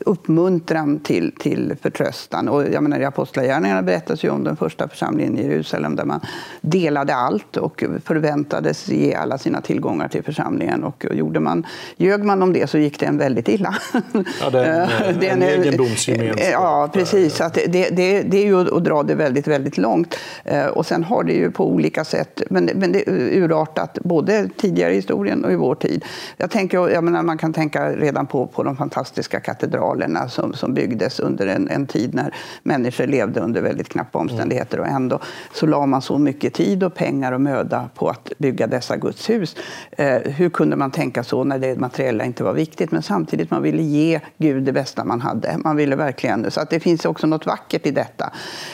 uppmuntran 0.00 1.00
till, 1.00 1.32
till 1.32 1.76
förtröstan. 1.82 2.48
Och 2.48 2.64
jag 2.72 2.82
menar, 2.82 3.00
I 3.00 3.04
Apostlagärningarna 3.04 3.82
berättas 3.82 4.24
ju 4.24 4.30
om 4.30 4.44
den 4.44 4.56
första 4.56 4.88
församlingen 4.88 5.38
i 5.38 5.42
Jerusalem 5.42 5.96
där 5.96 6.04
man 6.04 6.20
delade 6.60 7.14
allt 7.14 7.56
och 7.56 7.84
förväntades 8.04 8.88
ge 8.88 9.14
alla 9.14 9.38
sina 9.38 9.60
tillgångar 9.60 10.08
till 10.08 10.22
församlingen. 10.22 10.84
Och 10.84 11.06
gjorde 11.10 11.40
man, 11.40 11.66
ljög 11.96 12.24
man 12.24 12.42
om 12.42 12.52
det 12.52 12.70
så 12.70 12.78
gick 12.78 13.00
det 13.00 13.06
en 13.06 13.18
väldigt 13.18 13.48
illa. 13.48 13.74
Ja, 14.40 14.50
det 14.50 14.58
är 14.58 14.90
en, 15.08 15.22
en, 15.22 15.42
en 15.42 15.42
egendomsgemenskap. 15.42 16.48
Ja, 16.52 16.90
precis. 16.92 17.40
Att 17.40 17.54
det, 17.54 17.88
det, 17.96 18.22
det 18.22 18.36
är 18.38 18.44
ju 18.44 18.76
att 18.76 18.84
dra 18.84 19.02
det 19.02 19.14
väldigt, 19.14 19.46
väldigt 19.46 19.78
långt. 19.78 20.16
Eh, 20.44 20.66
och 20.66 20.86
sen 20.86 21.04
har 21.04 21.24
det 21.24 21.32
ju 21.32 21.50
på 21.50 21.70
olika 21.70 22.04
sätt 22.04 22.42
men, 22.50 22.70
men 22.74 22.92
det 22.92 23.04
urartat 23.08 23.98
både 24.02 24.48
tidigare 24.56 24.92
i 24.92 24.96
historien 24.96 25.44
och 25.44 25.52
i 25.52 25.56
vår 25.56 25.74
tid. 25.74 26.04
Jag 26.36 26.50
tänker, 26.50 26.88
jag 26.88 27.04
menar, 27.04 27.22
man 27.22 27.38
kan 27.38 27.52
tänka 27.52 27.92
redan 27.92 28.26
på, 28.26 28.46
på 28.46 28.62
de 28.62 28.76
fantastiska 28.76 29.40
katedralerna 29.40 29.77
katedralerna 29.78 30.28
som, 30.28 30.52
som 30.54 30.74
byggdes 30.74 31.20
under 31.20 31.46
en, 31.46 31.68
en 31.68 31.86
tid 31.86 32.14
när 32.14 32.34
människor 32.62 33.06
levde 33.06 33.40
under 33.40 33.62
väldigt 33.62 33.88
knappa 33.88 34.18
omständigheter. 34.18 34.80
Och 34.80 34.86
ändå 34.86 35.18
så 35.54 35.66
la 35.66 35.86
man 35.86 36.02
så 36.02 36.18
mycket 36.18 36.54
tid 36.54 36.82
och 36.82 36.94
pengar 36.94 37.32
och 37.32 37.40
möda 37.40 37.88
på 37.94 38.08
att 38.08 38.32
bygga 38.38 38.66
dessa 38.66 38.96
Guds 38.96 39.30
hus. 39.30 39.56
Eh, 39.90 40.16
hur 40.24 40.50
kunde 40.50 40.76
man 40.76 40.90
tänka 40.90 41.24
så 41.24 41.44
när 41.44 41.58
det 41.58 41.78
materiella 41.78 42.24
inte 42.24 42.44
var 42.44 42.52
viktigt? 42.52 42.92
Men 42.92 43.02
samtidigt 43.02 43.50
man 43.50 43.62
ville 43.62 43.82
ge 43.82 44.20
Gud 44.38 44.62
det 44.62 44.72
bästa 44.72 45.04
man 45.04 45.20
hade. 45.20 45.58
Man 45.58 45.76
ville 45.76 45.96
verkligen, 45.96 46.50
så 46.50 46.60
att 46.60 46.70
det 46.70 46.80
finns 46.80 47.04
också 47.04 47.26
något 47.26 47.46
vackert 47.46 47.86
i 47.86 47.90
detta. 47.90 48.24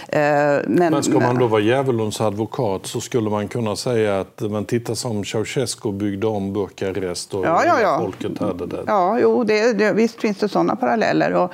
Eh, 0.09 0.21
men, 0.21 0.65
men 0.67 1.03
ska 1.03 1.21
man 1.21 1.39
då 1.39 1.47
vara 1.47 1.61
djävulens 1.61 2.21
advokat 2.21 2.87
så 2.87 3.01
skulle 3.01 3.31
man 3.31 3.49
kunna 3.49 3.77
säga 3.77 4.21
att 4.21 4.41
man 4.41 4.65
tittar 4.65 4.95
som 4.95 5.25
Ceausescu 5.25 5.93
byggde 5.93 6.27
om 6.27 6.53
Bukarest 6.53 7.35
och 7.35 7.45
ja, 7.45 7.63
ja, 7.67 7.81
ja. 7.81 7.99
folket 8.01 8.39
hade 8.39 8.67
det. 8.67 8.83
Ja, 8.87 9.19
jo, 9.21 9.45
det, 9.45 9.73
det, 9.73 9.93
visst 9.93 10.21
finns 10.21 10.39
det 10.39 10.49
sådana 10.49 10.77
paralleller 10.77 10.94
heller. 11.03 11.35
Och, 11.35 11.53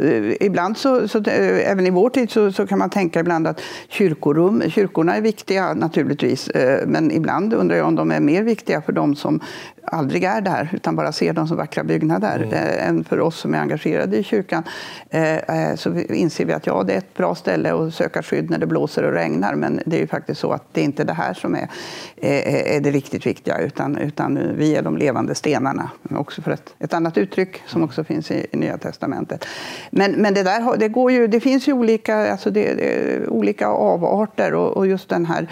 uh, 0.00 0.34
ibland, 0.40 0.76
så, 0.76 1.08
så 1.08 1.18
uh, 1.18 1.70
även 1.70 1.86
i 1.86 1.90
vår 1.90 2.10
tid, 2.10 2.30
så, 2.30 2.52
så, 2.52 2.66
kan 2.66 2.78
man 2.78 2.90
tänka 2.90 3.20
ibland 3.20 3.46
att 3.46 3.60
kyrkorum, 3.88 4.62
kyrkorna 4.70 5.16
är 5.16 5.20
viktiga 5.20 5.74
naturligtvis. 5.74 6.50
Uh, 6.56 6.86
men 6.86 7.10
ibland 7.10 7.54
undrar 7.54 7.76
jag 7.76 7.86
om 7.86 7.96
de 7.96 8.10
är 8.10 8.20
mer 8.20 8.42
viktiga 8.42 8.82
för 8.82 8.92
de 8.92 9.16
som 9.16 9.40
aldrig 9.92 10.24
är 10.24 10.40
där, 10.40 10.68
utan 10.72 10.96
bara 10.96 11.12
ser 11.12 11.32
dem 11.32 11.48
som 11.48 11.56
vackra 11.56 11.84
byggnader. 11.84 12.36
Mm. 12.36 12.54
Eh, 12.54 12.88
än 12.88 13.04
för 13.04 13.20
oss 13.20 13.36
som 13.36 13.54
är 13.54 13.58
engagerade 13.58 14.16
i 14.16 14.22
kyrkan 14.22 14.62
eh, 15.10 15.36
eh, 15.36 15.74
så 15.76 15.94
inser 15.98 16.44
vi 16.44 16.52
att 16.52 16.66
ja, 16.66 16.82
det 16.82 16.94
är 16.94 16.98
ett 16.98 17.14
bra 17.14 17.34
ställe 17.34 17.74
att 17.74 17.94
söka 17.94 18.22
skydd 18.22 18.50
när 18.50 18.58
det 18.58 18.66
blåser 18.66 19.02
och 19.02 19.12
regnar. 19.12 19.54
Men 19.54 19.80
det 19.86 19.96
är 19.96 20.00
ju 20.00 20.06
faktiskt 20.06 20.40
så 20.40 20.52
att 20.52 20.64
det 20.72 20.80
är 20.80 20.84
inte 20.84 21.04
det 21.04 21.12
här 21.12 21.34
som 21.34 21.54
är, 21.54 21.68
är 22.16 22.80
det 22.80 22.90
riktigt 22.90 23.26
viktiga, 23.26 23.58
utan, 23.58 23.98
utan 23.98 24.56
vi 24.56 24.76
är 24.76 24.82
de 24.82 24.96
levande 24.96 25.34
stenarna. 25.34 25.90
Också 26.10 26.42
för 26.42 26.50
ett, 26.50 26.74
ett 26.78 26.94
annat 26.94 27.18
uttryck 27.18 27.62
som 27.66 27.84
också 27.84 28.04
finns 28.04 28.30
i, 28.30 28.46
i 28.52 28.56
Nya 28.56 28.77
Testamentet. 28.78 29.44
Men, 29.90 30.12
men 30.12 30.34
det, 30.34 30.42
där, 30.42 30.76
det, 30.76 30.88
går 30.88 31.12
ju, 31.12 31.26
det 31.26 31.40
finns 31.40 31.68
ju 31.68 31.72
olika, 31.72 32.32
alltså 32.32 32.50
det, 32.50 32.74
det, 32.74 33.26
olika 33.28 33.68
avarter 33.68 34.54
och, 34.54 34.76
och 34.76 34.86
just 34.86 35.08
den 35.08 35.26
här 35.26 35.48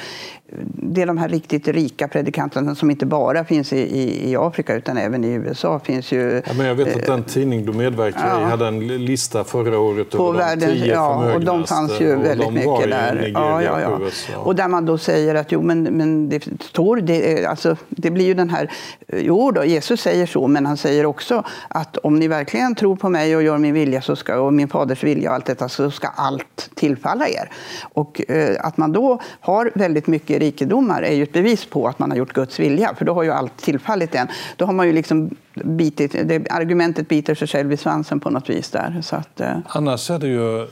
det 0.72 1.02
är 1.02 1.06
de 1.06 1.18
här 1.18 1.28
riktigt 1.28 1.68
rika 1.68 2.08
predikanterna 2.08 2.74
som 2.74 2.90
inte 2.90 3.06
bara 3.06 3.44
finns 3.44 3.72
i, 3.72 3.78
i, 3.78 4.30
i 4.30 4.36
Afrika 4.36 4.74
utan 4.74 4.96
även 4.96 5.24
i 5.24 5.28
USA. 5.28 5.80
finns 5.84 6.12
ju... 6.12 6.42
Ja, 6.46 6.52
men 6.56 6.66
jag 6.66 6.74
vet 6.74 6.96
att 6.96 7.06
den 7.06 7.22
tidning 7.22 7.66
du 7.66 7.72
medverkade 7.72 8.28
ja. 8.28 8.40
i 8.40 8.44
hade 8.44 8.66
en 8.66 8.86
lista 8.86 9.44
förra 9.44 9.78
året 9.78 10.10
på 10.10 10.28
över 10.28 10.38
världens, 10.38 10.72
de 10.72 10.80
tio 10.80 10.94
ja, 10.94 11.34
och 11.34 11.40
de 11.40 11.66
fanns 11.66 12.00
ju 12.00 12.16
väldigt 12.16 12.52
mycket 12.52 12.90
där. 12.90 13.30
Ja, 13.34 13.62
ja, 13.62 13.80
ja. 13.80 14.00
Och 14.36 14.54
där 14.54 14.68
man 14.68 14.86
då 14.86 14.98
säger 14.98 15.34
att 15.34 15.52
jo, 15.52 15.62
men, 15.62 15.82
men 15.82 16.28
det 16.28 16.44
står, 16.60 16.96
det, 16.96 17.46
alltså, 17.46 17.76
det 17.88 18.10
blir 18.10 18.26
ju 18.26 18.34
den 18.34 18.50
här, 18.50 18.72
jo 19.12 19.50
då, 19.50 19.64
Jesus 19.64 20.00
säger 20.00 20.26
så, 20.26 20.46
men 20.46 20.66
han 20.66 20.76
säger 20.76 21.06
också 21.06 21.44
att 21.68 21.96
om 21.96 22.18
ni 22.18 22.28
verkligen 22.28 22.74
tror 22.74 22.96
på 22.96 23.08
mig 23.08 23.36
och 23.36 23.42
gör 23.42 23.58
min 23.58 23.74
vilja 23.74 24.02
så 24.02 24.16
ska, 24.16 24.38
och 24.38 24.52
min 24.52 24.68
faders 24.68 25.04
vilja 25.04 25.30
och 25.30 25.34
allt 25.34 25.46
detta 25.46 25.68
så 25.68 25.90
ska 25.90 26.08
allt 26.08 26.70
tillfalla 26.74 27.28
er. 27.28 27.50
Och 27.92 28.30
eh, 28.30 28.56
att 28.60 28.76
man 28.76 28.92
då 28.92 29.20
har 29.40 29.70
väldigt 29.74 30.06
mycket 30.06 30.35
rikedomar 30.38 31.02
är 31.02 31.14
ju 31.14 31.22
ett 31.22 31.32
bevis 31.32 31.64
på 31.64 31.88
att 31.88 31.98
man 31.98 32.10
har 32.10 32.18
gjort 32.18 32.32
Guds 32.32 32.60
vilja, 32.60 32.94
för 32.94 33.04
då 33.04 33.14
har 33.14 33.22
ju 33.22 33.30
allt 33.30 33.56
tillfallit 33.56 34.14
en. 34.14 34.28
Då 34.56 34.64
har 34.64 34.72
man 34.72 34.86
ju 34.86 34.92
liksom 34.92 35.30
bitit, 35.54 36.12
det, 36.12 36.50
argumentet 36.50 37.08
biter 37.08 37.34
sig 37.34 37.48
själv 37.48 37.72
i 37.72 37.76
svansen 37.76 38.20
på 38.20 38.30
något 38.30 38.50
vis 38.50 38.70
där. 38.70 39.00
Så 39.02 39.16
att, 39.16 39.40
eh. 39.40 39.58
Annars 39.66 40.10
är 40.10 40.18
det 40.18 40.28
ju 40.28 40.66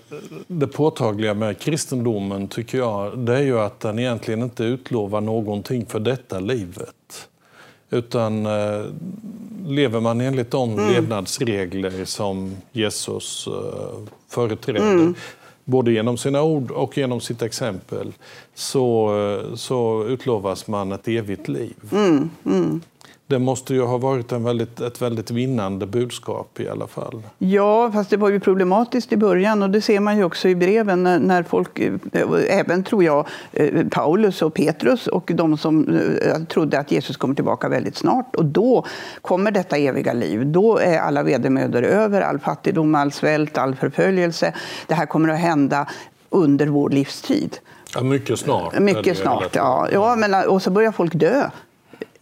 det 0.46 0.66
påtagliga 0.66 1.34
med 1.34 1.58
kristendomen, 1.58 2.48
tycker 2.48 2.78
jag, 2.78 3.18
det 3.18 3.36
är 3.36 3.42
ju 3.42 3.60
att 3.60 3.80
den 3.80 3.98
egentligen 3.98 4.42
inte 4.42 4.64
utlovar 4.64 5.20
någonting 5.20 5.86
för 5.86 6.00
detta 6.00 6.40
livet. 6.40 7.28
Utan 7.90 8.46
eh, 8.46 8.84
lever 9.66 10.00
man 10.00 10.20
enligt 10.20 10.50
de 10.50 10.72
mm. 10.72 10.92
levnadsregler 10.92 12.04
som 12.04 12.56
Jesus 12.72 13.46
eh, 13.46 14.12
företräder 14.28 14.80
mm 14.80 15.14
både 15.64 15.92
genom 15.92 16.16
sina 16.16 16.42
ord 16.42 16.70
och 16.70 16.98
genom 16.98 17.20
sitt 17.20 17.42
exempel, 17.42 18.12
så, 18.54 19.16
eh, 19.18 19.54
så 19.54 20.04
utlovas 20.08 20.66
man 20.66 20.92
ett 20.92 21.08
evigt 21.08 21.48
liv. 21.48 21.74
Mm, 21.92 22.30
mm. 22.44 22.80
Det 23.26 23.38
måste 23.38 23.74
ju 23.74 23.82
ha 23.82 23.98
varit 23.98 24.32
en 24.32 24.44
väldigt, 24.44 24.80
ett 24.80 25.02
väldigt 25.02 25.30
vinnande 25.30 25.86
budskap 25.86 26.60
i 26.60 26.68
alla 26.68 26.86
fall. 26.86 27.22
Ja, 27.38 27.92
fast 27.92 28.10
det 28.10 28.16
var 28.16 28.28
ju 28.28 28.40
problematiskt 28.40 29.12
i 29.12 29.16
början 29.16 29.62
och 29.62 29.70
det 29.70 29.80
ser 29.80 30.00
man 30.00 30.16
ju 30.16 30.24
också 30.24 30.48
i 30.48 30.54
breven 30.54 31.02
när, 31.02 31.18
när 31.18 31.42
folk, 31.42 31.78
eh, 31.78 31.94
även 32.48 32.84
tror 32.84 33.04
jag 33.04 33.26
eh, 33.52 33.86
Paulus 33.90 34.42
och 34.42 34.54
Petrus 34.54 35.06
och 35.06 35.30
de 35.34 35.58
som 35.58 35.88
eh, 36.22 36.44
trodde 36.44 36.78
att 36.78 36.92
Jesus 36.92 37.16
kommer 37.16 37.34
tillbaka 37.34 37.68
väldigt 37.68 37.96
snart 37.96 38.36
och 38.36 38.44
då 38.44 38.84
kommer 39.22 39.50
detta 39.50 39.76
eviga 39.76 40.12
liv. 40.12 40.46
Då 40.46 40.78
är 40.78 40.98
alla 40.98 41.22
vedermödor 41.22 41.82
över, 41.82 42.20
all 42.20 42.38
fattigdom, 42.38 42.94
all 42.94 43.12
svält, 43.12 43.58
all 43.58 43.74
förföljelse. 43.74 44.54
Det 44.86 44.94
här 44.94 45.06
kommer 45.06 45.28
att 45.28 45.40
hända 45.40 45.88
under 46.30 46.66
vår 46.66 46.90
livstid. 46.90 47.56
Ja, 47.94 48.02
mycket 48.02 48.38
snart. 48.38 48.78
Mycket 48.78 49.18
snart, 49.18 49.56
ja. 49.56 49.88
ja 49.92 50.16
men, 50.16 50.48
och 50.48 50.62
så 50.62 50.70
börjar 50.70 50.92
folk 50.92 51.14
dö 51.14 51.50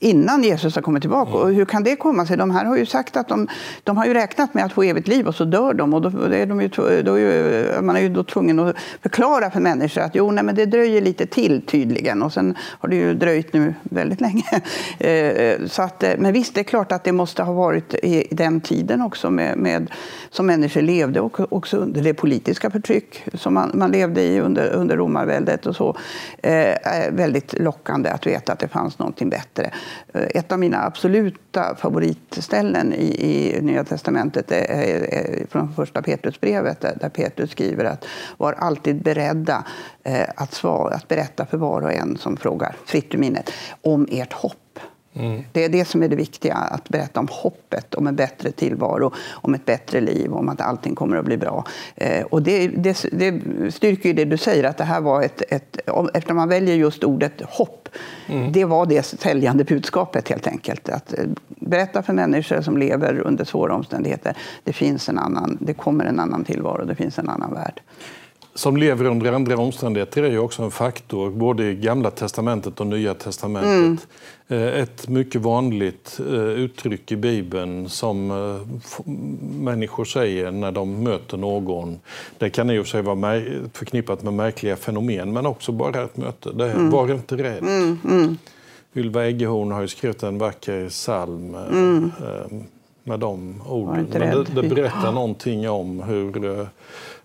innan 0.02 0.42
Jesus 0.42 0.74
har 0.74 0.82
kommit 0.82 1.02
tillbaka. 1.02 1.30
Mm. 1.30 1.42
Och 1.42 1.54
hur 1.54 1.64
kan 1.64 1.84
det 1.84 1.96
komma 1.96 2.26
sig? 2.26 2.36
De 2.36 2.50
här 2.50 2.64
har 2.64 2.76
ju 2.76 2.86
sagt 2.86 3.16
att 3.16 3.28
de, 3.28 3.48
de 3.84 3.96
har 3.96 4.06
ju 4.06 4.14
räknat 4.14 4.54
med 4.54 4.64
att 4.64 4.72
få 4.72 4.82
evigt 4.82 5.08
liv 5.08 5.26
och 5.26 5.34
så 5.34 5.44
dör 5.44 5.74
de. 5.74 5.94
Och 5.94 6.02
då, 6.02 6.08
är 6.08 6.46
de 6.46 6.60
ju, 6.60 6.68
då 7.02 7.14
är 7.14 7.18
ju, 7.18 7.82
man 7.82 7.96
är 7.96 8.00
ju 8.00 8.08
då 8.08 8.24
tvungen 8.24 8.58
att 8.58 8.76
förklara 9.02 9.50
för 9.50 9.60
människor 9.60 10.00
att 10.00 10.14
jo, 10.14 10.30
nej, 10.30 10.44
men 10.44 10.54
det 10.54 10.66
dröjer 10.66 11.00
lite 11.00 11.26
till 11.26 11.66
tydligen. 11.66 12.22
Och 12.22 12.32
sen 12.32 12.56
har 12.60 12.88
det 12.88 12.96
ju 12.96 13.14
dröjt 13.14 13.52
nu 13.52 13.74
väldigt 13.82 14.20
länge. 14.20 14.42
Eh, 14.98 15.66
så 15.66 15.82
att, 15.82 16.02
eh, 16.02 16.10
men 16.18 16.32
visst, 16.32 16.54
det 16.54 16.60
är 16.60 16.64
klart 16.64 16.92
att 16.92 17.04
det 17.04 17.12
måste 17.12 17.42
ha 17.42 17.52
varit 17.52 17.94
i 17.94 18.28
den 18.30 18.60
tiden 18.60 19.02
också 19.02 19.30
med, 19.30 19.58
med 19.58 19.90
som 20.30 20.46
människor 20.46 20.82
levde 20.82 21.20
och 21.20 21.52
också 21.52 21.76
under 21.76 22.02
det 22.02 22.14
politiska 22.14 22.70
förtryck 22.70 23.24
som 23.34 23.54
man, 23.54 23.70
man 23.74 23.90
levde 23.90 24.22
i 24.22 24.40
under, 24.40 24.70
under 24.70 24.96
romarväldet 24.96 25.66
och 25.66 25.76
så. 25.76 25.96
Eh, 26.42 26.74
väldigt 27.10 27.58
lockande 27.58 28.10
att 28.10 28.26
veta 28.26 28.52
att 28.52 28.58
det 28.58 28.68
fanns 28.68 28.98
någonting 28.98 29.30
bättre. 29.30 29.70
Eh, 30.12 30.22
ett 30.35 30.52
av 30.52 30.59
mina 30.59 30.85
absoluta 30.85 31.74
favoritställen 31.74 32.92
i, 32.92 33.57
i 33.57 33.62
Nya 33.62 33.85
testamentet 33.85 34.52
är, 34.52 34.64
är 34.64 35.46
från 35.50 35.74
första 35.74 36.02
Petrusbrevet 36.02 36.81
där 36.81 37.09
Petrus 37.09 37.50
skriver 37.50 37.85
att 37.85 38.05
var 38.37 38.52
alltid 38.52 39.02
beredda 39.02 39.64
eh, 40.02 40.28
att, 40.37 40.52
svara, 40.52 40.94
att 40.94 41.09
berätta 41.09 41.46
för 41.46 41.59
var 41.59 41.83
och 41.83 41.92
en 41.92 42.16
som 42.16 42.37
frågar, 42.37 42.76
fritt 42.85 43.14
ur 43.14 43.18
minnet, 43.18 43.50
om 43.83 44.07
ert 44.11 44.33
hopp. 44.33 44.81
Mm. 45.14 45.42
Det 45.53 45.64
är 45.64 45.68
det 45.68 45.85
som 45.85 46.03
är 46.03 46.09
det 46.09 46.16
viktiga, 46.16 46.55
att 46.55 46.88
berätta 46.88 47.20
om 47.20 47.29
hoppet 47.31 47.94
om 47.94 48.07
en 48.07 48.16
bättre 48.16 48.51
tillvaro, 48.53 49.12
om 49.31 49.55
ett 49.55 49.64
bättre 49.64 50.01
liv, 50.01 50.33
om 50.33 50.48
att 50.48 50.61
allting 50.61 50.94
kommer 50.94 51.16
att 51.16 51.25
bli 51.25 51.37
bra. 51.37 51.64
Eh, 51.94 52.25
och 52.25 52.42
det, 52.42 52.68
det, 52.68 53.07
det 53.12 53.40
styrker 53.70 54.09
ju 54.09 54.14
det 54.14 54.25
du 54.25 54.37
säger, 54.37 54.64
att 54.64 54.77
det 54.77 54.85
här 54.85 55.01
var 55.01 55.22
ett... 55.22 55.42
ett 55.48 55.79
eftersom 56.14 56.37
man 56.37 56.48
väljer 56.48 56.75
just 56.75 57.05
ordet 57.05 57.33
hopp, 57.40 57.88
mm. 58.27 58.53
det 58.53 58.64
var 58.64 58.87
det 58.87 59.03
säljande 59.03 59.64
budskapet 59.64 60.29
helt 60.29 60.46
enkelt. 60.46 60.88
Att 60.88 61.18
eh, 61.18 61.25
berätta 61.48 62.03
för 62.03 62.12
människor 62.12 62.61
som 62.61 62.77
lever 62.77 63.18
under 63.18 63.44
svåra 63.44 63.75
omständigheter, 63.75 64.37
det 64.64 64.72
finns 64.72 65.09
en 65.09 65.18
annan, 65.18 65.59
det 65.61 65.75
kommer 65.75 66.05
en 66.05 66.20
annan 66.20 66.44
tillvaro, 66.44 66.85
det 66.85 66.94
finns 66.94 67.18
en 67.18 67.29
annan 67.29 67.55
värld 67.55 67.81
som 68.54 68.76
lever 68.76 69.04
under 69.04 69.32
andra 69.32 69.56
omständigheter 69.56 70.22
är 70.22 70.30
ju 70.30 70.38
också 70.38 70.62
en 70.62 70.70
faktor, 70.70 71.30
både 71.30 71.70
i 71.70 71.74
Gamla 71.74 72.10
testamentet 72.10 72.80
och 72.80 72.86
Nya 72.86 73.14
testamentet. 73.14 73.72
Mm. 73.72 73.98
Eh, 74.48 74.80
ett 74.80 75.08
mycket 75.08 75.40
vanligt 75.40 76.20
eh, 76.28 76.34
uttryck 76.34 77.12
i 77.12 77.16
Bibeln 77.16 77.88
som 77.88 78.30
eh, 78.30 79.04
människor 79.62 80.04
säger 80.04 80.50
när 80.50 80.72
de 80.72 81.02
möter 81.02 81.36
någon. 81.36 82.00
Det 82.38 82.50
kan 82.50 82.70
i 82.70 82.78
och 82.78 82.84
för 82.84 82.90
sig 82.90 83.02
vara 83.02 83.42
förknippat 83.72 84.22
med 84.22 84.32
märkliga 84.32 84.76
fenomen, 84.76 85.32
men 85.32 85.46
också 85.46 85.72
bara 85.72 86.04
ett 86.04 86.16
möte. 86.16 86.52
Det 86.52 86.64
är, 86.64 86.74
mm. 86.74 86.90
Var 86.90 87.12
inte 87.12 87.36
rädd. 87.36 87.62
Mm. 87.62 87.98
Mm. 88.10 88.36
Ylva 88.94 89.24
Eggehorn 89.26 89.72
har 89.72 89.80
ju 89.80 89.88
skrivit 89.88 90.22
en 90.22 90.38
vacker 90.38 90.88
psalm 90.88 91.54
mm. 91.54 92.12
med 93.04 93.20
de 93.20 93.62
orden. 93.68 94.06
Men 94.12 94.20
det, 94.20 94.62
det 94.62 94.68
berättar 94.68 95.12
någonting 95.12 95.70
om 95.70 96.02
hur 96.02 96.68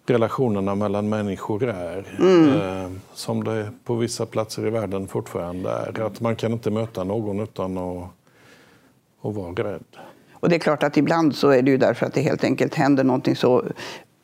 relationerna 0.10 0.76
mellan 0.76 1.10
människor 1.10 1.63
är. 1.63 2.06
Mm. 2.20 2.50
Eh, 2.50 2.91
som 3.13 3.43
det 3.43 3.72
på 3.84 3.96
vissa 3.96 4.26
platser 4.26 4.67
i 4.67 4.70
världen 4.70 5.08
fortfarande 5.08 5.70
är. 5.70 6.02
Att 6.02 6.22
man 6.22 6.36
kan 6.36 6.52
inte 6.52 6.72
möta 6.72 7.04
någon 7.04 7.39
utan 7.39 7.78
att, 7.78 8.04
att 9.22 9.36
vara 9.36 9.52
rädd. 9.52 9.98
Och 10.34 10.50
det 10.50 10.56
är 10.56 10.60
klart 10.60 10.84
att 10.84 10.98
ibland 10.98 11.36
så 11.36 11.50
är 11.50 11.62
det 11.62 11.72
ju 11.72 11.78
därför 11.78 12.06
att 12.06 12.13
det 12.13 12.22
helt 12.22 12.43
enkelt 12.43 12.76
händer 12.76 13.04
någonting 13.04 13.36
så 13.36 13.63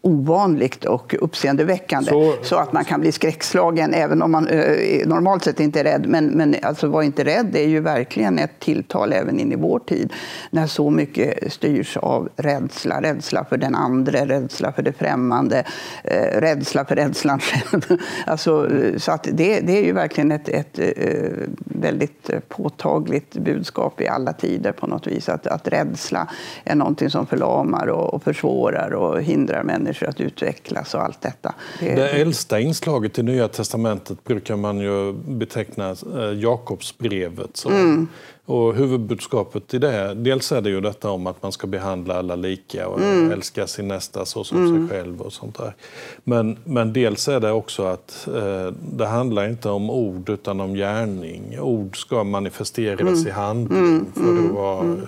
ovanligt 0.05 0.85
och 0.85 1.15
uppseendeväckande 1.21 2.09
så, 2.09 2.33
så, 2.41 2.55
att 2.55 2.73
man 2.73 2.85
kan 2.85 3.01
bli 3.01 3.11
skräckslagen 3.11 3.93
även 3.93 4.21
om 4.21 4.31
man 4.31 4.47
eh, 4.47 5.07
normalt 5.07 5.43
sett 5.43 5.59
inte 5.59 5.79
är 5.79 5.83
rädd. 5.83 6.05
Men, 6.07 6.25
men 6.25 6.55
alltså, 6.61 6.87
var 6.87 7.01
inte 7.01 7.23
rädd 7.23 7.49
det 7.51 7.63
är 7.63 7.67
ju 7.67 7.79
verkligen 7.79 8.39
ett 8.39 8.59
tilltal 8.59 9.13
även 9.13 9.39
in 9.39 9.51
i 9.51 9.55
vår 9.55 9.79
tid 9.79 10.13
när 10.51 10.67
så 10.67 10.89
mycket 10.89 11.53
styrs 11.53 11.97
av 11.97 12.29
rädsla. 12.35 13.01
Rädsla 13.01 13.45
för 13.45 13.57
den 13.57 13.75
andre, 13.75 14.25
rädsla 14.25 14.71
för 14.71 14.81
det 14.81 14.93
främmande, 14.93 15.63
eh, 16.03 16.41
rädsla 16.41 16.85
för 16.85 16.95
rädslan 16.95 17.39
själv. 17.71 17.81
alltså, 18.25 18.69
så 18.97 19.11
att 19.11 19.27
det, 19.31 19.59
det 19.59 19.77
är 19.77 19.85
ju 19.85 19.91
verkligen 19.91 20.31
ett, 20.31 20.49
ett, 20.49 20.79
eh, 20.79 21.31
väldigt 21.65 22.29
påtagligt 22.47 23.33
budskap 23.33 24.01
i 24.01 24.07
alla 24.07 24.33
tider 24.33 24.71
på 24.71 24.87
något 24.87 25.07
vis. 25.07 25.29
Att, 25.29 25.47
att 25.47 25.67
rädsla 25.67 26.27
är 26.63 26.75
någonting 26.75 27.09
som 27.09 27.25
förlamar 27.25 27.87
och, 27.87 28.13
och 28.13 28.23
försvårar 28.23 28.93
och 28.93 29.21
hindrar 29.21 29.63
människor 29.63 29.92
människor 29.93 30.09
att 30.09 30.21
utvecklas 30.21 30.93
och 30.93 31.01
allt 31.01 31.21
detta. 31.21 31.55
Det, 31.79 31.95
det 31.95 32.09
äldsta 32.09 32.59
inslaget 32.59 33.19
i 33.19 33.23
Nya 33.23 33.47
testamentet 33.47 34.23
brukar 34.23 34.55
man 34.55 34.79
ju 34.79 35.13
beteckna 35.13 35.89
eh, 35.89 36.39
Jakobsbrevet 36.39 37.57
som. 37.57 37.73
Mm. 37.73 38.07
Och 38.45 38.75
huvudbudskapet 38.75 39.73
i 39.73 39.77
det, 39.77 40.13
dels 40.13 40.51
är 40.51 40.61
det 40.61 40.69
ju 40.69 40.81
detta 40.81 41.09
om 41.09 41.27
att 41.27 41.43
man 41.43 41.51
ska 41.51 41.67
behandla 41.67 42.15
alla 42.15 42.35
lika 42.35 42.87
och 42.87 43.01
mm. 43.01 43.31
älska 43.31 43.67
sin 43.67 43.87
nästa 43.87 44.25
så 44.25 44.43
som 44.43 44.57
mm. 44.57 44.87
sig 44.87 44.97
själv 44.97 45.21
och 45.21 45.33
sånt 45.33 45.57
där. 45.57 45.75
Men, 46.23 46.57
men 46.63 46.93
dels 46.93 47.27
är 47.27 47.39
det 47.39 47.51
också 47.51 47.83
att 47.83 48.27
eh, 48.27 48.73
det 48.97 49.05
handlar 49.05 49.49
inte 49.49 49.69
om 49.69 49.89
ord 49.89 50.29
utan 50.29 50.61
om 50.61 50.73
gärning. 50.73 51.59
Ord 51.59 51.97
ska 51.97 52.23
manifesteras 52.23 53.01
mm. 53.01 53.27
i 53.27 53.31
handling 53.31 53.79
mm. 53.79 54.05
för 54.13 54.21
att 54.21 54.27
mm. 54.27 54.53
vara 54.53 54.79
mm. 54.79 55.01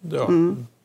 ja, 0.00 0.28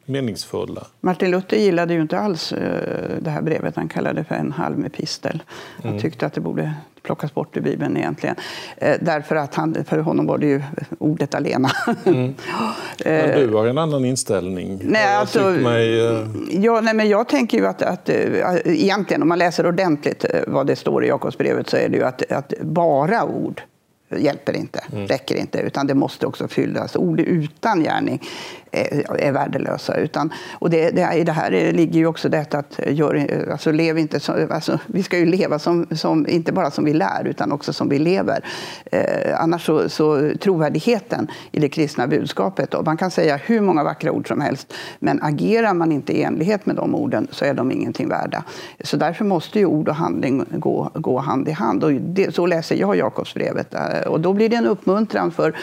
meningsfulla. 0.05 0.87
Martin 1.01 1.31
Luther 1.31 1.57
gillade 1.57 1.93
ju 1.93 2.01
inte 2.01 2.19
alls 2.19 2.53
eh, 2.53 3.09
det 3.19 3.29
här 3.29 3.41
brevet. 3.41 3.75
Han 3.75 3.87
kallade 3.87 4.19
det 4.19 4.23
för 4.23 4.35
en 4.35 4.51
halv 4.51 4.85
epistel. 4.85 5.43
Han 5.81 5.91
mm. 5.91 6.01
tyckte 6.01 6.25
att 6.25 6.33
det 6.33 6.41
borde 6.41 6.73
plockas 7.03 7.33
bort 7.33 7.57
ur 7.57 7.61
Bibeln 7.61 7.97
egentligen. 7.97 8.35
Eh, 8.77 8.97
därför 9.01 9.35
att 9.35 9.55
han, 9.55 9.85
för 9.85 9.97
honom 9.97 10.25
var 10.25 10.37
det 10.37 10.45
ju 10.45 10.61
ordet 10.99 11.35
alena. 11.35 11.71
Mm. 12.05 12.33
Men 13.05 13.39
du 13.39 13.53
har 13.53 13.67
en 13.67 13.77
annan 13.77 14.05
inställning. 14.05 14.81
Nej, 14.83 15.15
alltså, 15.15 15.49
mig, 15.49 15.95
ja, 16.51 16.81
nej, 16.81 16.93
men 16.93 17.09
jag 17.09 17.27
tänker 17.27 17.57
ju 17.57 17.67
att, 17.67 17.81
att 17.81 18.09
egentligen 18.09 19.21
om 19.21 19.27
man 19.27 19.39
läser 19.39 19.67
ordentligt 19.67 20.25
vad 20.47 20.67
det 20.67 20.75
står 20.75 21.05
i 21.05 21.07
Jakobsbrevet 21.07 21.69
så 21.69 21.77
är 21.77 21.89
det 21.89 21.97
ju 21.97 22.03
att, 22.03 22.31
att 22.31 22.53
bara 22.61 23.23
ord 23.23 23.61
hjälper 24.19 24.55
inte, 24.55 24.83
mm. 24.93 25.07
räcker 25.07 25.35
inte, 25.35 25.59
utan 25.59 25.87
det 25.87 25.93
måste 25.93 26.25
också 26.25 26.47
fyllas. 26.47 26.95
Ord 26.95 27.19
utan 27.19 27.83
gärning 27.83 28.21
är 29.19 29.31
värdelösa. 29.31 29.95
Utan, 29.95 30.33
och 30.59 30.69
det, 30.69 30.89
det, 30.89 31.13
I 31.13 31.23
det 31.23 31.31
här 31.31 31.71
ligger 31.71 31.99
ju 31.99 32.07
också 32.07 32.29
detta 32.29 32.57
att 32.57 32.79
gör, 32.87 33.47
alltså, 33.51 33.71
lev 33.71 33.97
inte 33.97 34.19
som, 34.19 34.47
alltså, 34.51 34.79
vi 34.87 35.03
ska 35.03 35.17
ju 35.17 35.25
leva 35.25 35.59
som, 35.59 35.87
som, 35.91 36.27
inte 36.27 36.51
bara 36.51 36.71
som 36.71 36.85
vi 36.85 36.93
lär, 36.93 37.27
utan 37.27 37.51
också 37.51 37.73
som 37.73 37.89
vi 37.89 37.99
lever. 37.99 38.45
Eh, 38.91 39.41
annars 39.41 39.65
så, 39.65 39.89
så 39.89 40.31
trovärdigheten 40.39 41.27
i 41.51 41.59
det 41.59 41.69
kristna 41.69 42.07
budskapet, 42.07 42.73
och 42.73 42.85
man 42.85 42.97
kan 42.97 43.11
säga 43.11 43.37
hur 43.37 43.61
många 43.61 43.83
vackra 43.83 44.11
ord 44.11 44.27
som 44.27 44.41
helst, 44.41 44.73
men 44.99 45.23
agerar 45.23 45.73
man 45.73 45.91
inte 45.91 46.13
i 46.13 46.23
enlighet 46.23 46.65
med 46.65 46.75
de 46.75 46.95
orden 46.95 47.27
så 47.31 47.45
är 47.45 47.53
de 47.53 47.71
ingenting 47.71 48.09
värda. 48.09 48.43
Så 48.83 48.97
därför 48.97 49.25
måste 49.25 49.59
ju 49.59 49.65
ord 49.65 49.87
och 49.87 49.95
handling 49.95 50.45
gå, 50.51 50.91
gå 50.93 51.19
hand 51.19 51.47
i 51.47 51.51
hand. 51.51 51.83
Och 51.83 51.93
det, 51.93 52.35
så 52.35 52.45
läser 52.45 52.75
jag 52.75 52.95
Jakobsbrevet. 52.95 53.75
Och 54.07 54.19
då 54.19 54.33
blir 54.33 54.49
det 54.49 54.55
en 54.55 54.67
uppmuntran 54.67 55.31
för 55.31 55.55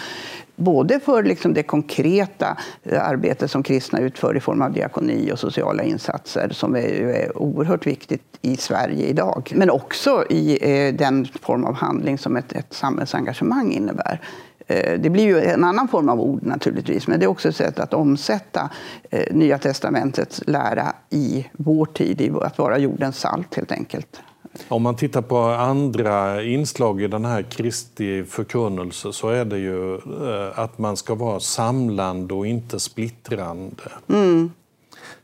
både 0.56 1.00
för 1.00 1.22
liksom 1.22 1.54
det 1.54 1.62
konkreta 1.62 2.56
eh, 2.82 3.08
arbete 3.08 3.48
som 3.48 3.62
kristna 3.62 4.00
utför 4.00 4.36
i 4.36 4.40
form 4.40 4.62
av 4.62 4.72
diakoni 4.72 5.32
och 5.32 5.38
sociala 5.38 5.82
insatser 5.82 6.48
som 6.52 6.76
är, 6.76 6.80
är 6.80 7.38
oerhört 7.38 7.86
viktigt 7.86 8.22
i 8.42 8.56
Sverige 8.56 9.06
idag, 9.06 9.52
men 9.54 9.70
också 9.70 10.24
i 10.30 10.58
eh, 10.60 10.94
den 10.94 11.26
form 11.42 11.64
av 11.64 11.74
handling 11.74 12.18
som 12.18 12.36
ett, 12.36 12.52
ett 12.52 12.72
samhällsengagemang 12.72 13.72
innebär. 13.72 14.20
Eh, 14.66 15.00
det 15.00 15.10
blir 15.10 15.24
ju 15.24 15.40
en 15.40 15.64
annan 15.64 15.88
form 15.88 16.08
av 16.08 16.20
ord 16.20 16.42
naturligtvis, 16.42 17.06
men 17.06 17.20
det 17.20 17.26
är 17.26 17.30
också 17.30 17.48
ett 17.48 17.56
sätt 17.56 17.78
att 17.78 17.94
omsätta 17.94 18.70
eh, 19.10 19.34
Nya 19.34 19.58
testamentets 19.58 20.42
lära 20.46 20.92
i 21.10 21.46
vår 21.52 21.86
tid, 21.86 22.20
i 22.20 22.30
att 22.42 22.58
vara 22.58 22.78
jordens 22.78 23.18
salt 23.20 23.54
helt 23.54 23.72
enkelt. 23.72 24.20
Om 24.68 24.82
man 24.82 24.96
tittar 24.96 25.22
på 25.22 25.38
andra 25.38 26.42
inslag 26.42 27.02
i 27.02 27.06
den 27.06 27.24
här 27.24 27.42
Kristi 27.42 28.24
förkunnelse 28.24 29.12
så 29.12 29.28
är 29.28 29.44
det 29.44 29.58
ju 29.58 29.94
eh, 29.94 30.58
att 30.58 30.78
man 30.78 30.96
ska 30.96 31.14
vara 31.14 31.40
samlande 31.40 32.34
och 32.34 32.46
inte 32.46 32.80
splittrande. 32.80 33.82
Mm. 34.08 34.50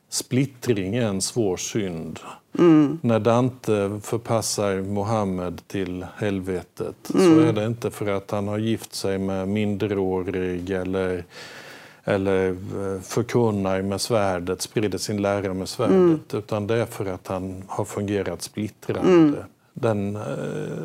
Splittring 0.08 0.96
är 0.96 1.06
en 1.06 1.22
svår 1.22 1.56
synd. 1.56 2.20
Mm. 2.58 2.98
När 3.02 3.20
Dante 3.20 4.00
förpassar 4.02 4.80
Mohammed 4.80 5.62
till 5.66 6.06
helvetet 6.16 7.14
mm. 7.14 7.26
så 7.26 7.40
är 7.40 7.52
det 7.52 7.66
inte 7.66 7.90
för 7.90 8.06
att 8.06 8.30
han 8.30 8.48
har 8.48 8.58
gift 8.58 8.94
sig 8.94 9.18
med 9.18 9.48
minderårig 9.48 10.70
eller 10.70 11.24
eller 12.08 12.48
eh, 12.50 13.00
förkunnar 13.02 13.82
med 13.82 14.00
svärdet, 14.00 14.62
sprider 14.62 14.98
sin 14.98 15.22
lära 15.22 15.54
med 15.54 15.68
svärdet. 15.68 15.96
Mm. 15.96 16.20
Utan 16.32 16.66
det 16.66 16.74
är 16.74 16.86
för 16.86 17.06
att 17.06 17.26
han 17.26 17.62
har 17.66 17.84
fungerat 17.84 18.42
splittrande. 18.42 19.12
Mm. 19.12 19.34
Den, 19.72 20.16
eh, 20.16 20.22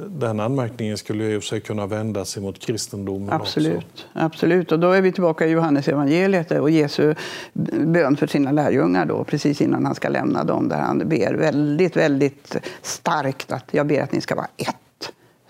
den 0.07 0.39
anmärkningen 0.39 0.97
skulle 0.97 1.23
ju 1.23 1.41
sig 1.41 1.61
kunna 1.61 1.85
vändas 1.85 2.37
mot 2.37 2.59
kristendomen 2.59 3.33
Absolut. 3.33 3.77
också. 3.77 4.05
Absolut, 4.13 4.71
och 4.71 4.79
då 4.79 4.91
är 4.91 5.01
vi 5.01 5.11
tillbaka 5.11 5.47
i 5.47 5.49
Johannes 5.49 5.87
evangeliet 5.87 6.51
och 6.51 6.69
Jesu 6.69 7.15
bön 7.85 8.17
för 8.17 8.27
sina 8.27 8.51
lärjungar 8.51 9.05
då, 9.05 9.23
precis 9.23 9.61
innan 9.61 9.85
han 9.85 9.95
ska 9.95 10.09
lämna 10.09 10.43
dem, 10.43 10.69
där 10.69 10.79
han 10.79 11.09
ber 11.09 11.33
väldigt, 11.33 11.97
väldigt 11.97 12.55
starkt 12.81 13.51
att 13.51 13.65
jag 13.71 13.87
ber 13.87 14.01
att 14.01 14.11
ni 14.11 14.21
ska 14.21 14.35
vara 14.35 14.47
ett 14.57 14.75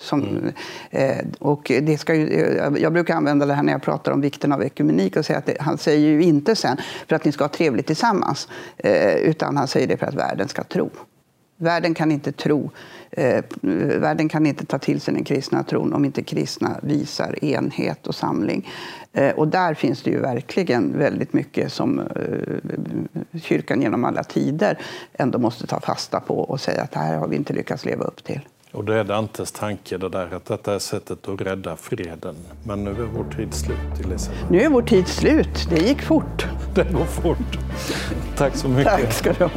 Som, 0.01 0.21
mm. 0.21 0.53
eh, 0.89 1.25
och 1.39 1.71
det 1.81 1.97
ska 1.97 2.15
ju, 2.15 2.59
jag 2.77 2.93
brukar 2.93 3.15
använda 3.15 3.45
det 3.45 3.53
här 3.53 3.63
när 3.63 3.73
jag 3.73 3.81
pratar 3.81 4.11
om 4.11 4.21
vikten 4.21 4.51
av 4.51 4.63
ekumenik 4.63 5.15
och 5.15 5.25
säga 5.25 5.39
att 5.39 5.45
det, 5.45 5.57
han 5.59 5.77
säger 5.77 6.09
ju 6.09 6.23
inte 6.23 6.55
sen 6.55 6.77
för 7.07 7.15
att 7.15 7.25
ni 7.25 7.31
ska 7.31 7.43
ha 7.43 7.49
trevligt 7.49 7.87
tillsammans, 7.87 8.47
eh, 8.77 9.15
utan 9.15 9.57
han 9.57 9.67
säger 9.67 9.87
det 9.87 9.97
för 9.97 10.05
att 10.05 10.15
världen 10.15 10.47
ska 10.47 10.63
tro. 10.63 10.89
Världen 11.61 11.93
kan 11.93 12.11
inte 12.11 12.31
tro, 12.31 12.71
eh, 13.11 13.43
världen 13.99 14.29
kan 14.29 14.45
inte 14.45 14.65
ta 14.65 14.79
till 14.79 15.01
sig 15.01 15.13
den 15.13 15.23
kristna 15.23 15.63
tron 15.63 15.93
om 15.93 16.05
inte 16.05 16.23
kristna 16.23 16.79
visar 16.81 17.45
enhet 17.45 18.07
och 18.07 18.15
samling. 18.15 18.69
Eh, 19.13 19.31
och 19.31 19.47
där 19.47 19.73
finns 19.73 20.03
det 20.03 20.11
ju 20.11 20.19
verkligen 20.19 20.97
väldigt 20.97 21.33
mycket 21.33 21.73
som 21.73 21.99
eh, 21.99 23.39
kyrkan 23.41 23.81
genom 23.81 24.05
alla 24.05 24.23
tider 24.23 24.77
ändå 25.13 25.39
måste 25.39 25.67
ta 25.67 25.79
fasta 25.79 26.19
på 26.19 26.39
och 26.39 26.59
säga 26.59 26.81
att 26.81 26.95
här 26.95 27.17
har 27.17 27.27
vi 27.27 27.35
inte 27.35 27.53
lyckats 27.53 27.85
leva 27.85 28.03
upp 28.03 28.23
till. 28.23 28.41
Och 28.73 28.85
det 28.85 28.95
är 28.95 29.03
Dantes 29.03 29.51
tanke 29.51 29.97
det 29.97 30.09
där 30.09 30.33
att 30.35 30.45
detta 30.45 30.75
är 30.75 30.79
sättet 30.79 31.27
att 31.27 31.41
rädda 31.41 31.75
freden. 31.75 32.35
Men 32.63 32.83
nu 32.83 32.91
är 32.91 33.07
vår 33.15 33.25
tid 33.35 33.53
slut, 33.53 34.05
Elisabeth. 34.05 34.51
Nu 34.51 34.61
är 34.61 34.69
vår 34.69 34.81
tid 34.81 35.07
slut. 35.07 35.67
Det 35.69 35.79
gick 35.79 36.01
fort. 36.01 36.45
Det 36.75 36.93
går 36.93 37.05
fort. 37.05 37.57
Tack 38.37 38.55
så 38.55 38.67
mycket. 38.67 38.93
Tack 38.93 39.13
ska 39.13 39.33
du 39.33 39.43
ha. 39.43 39.51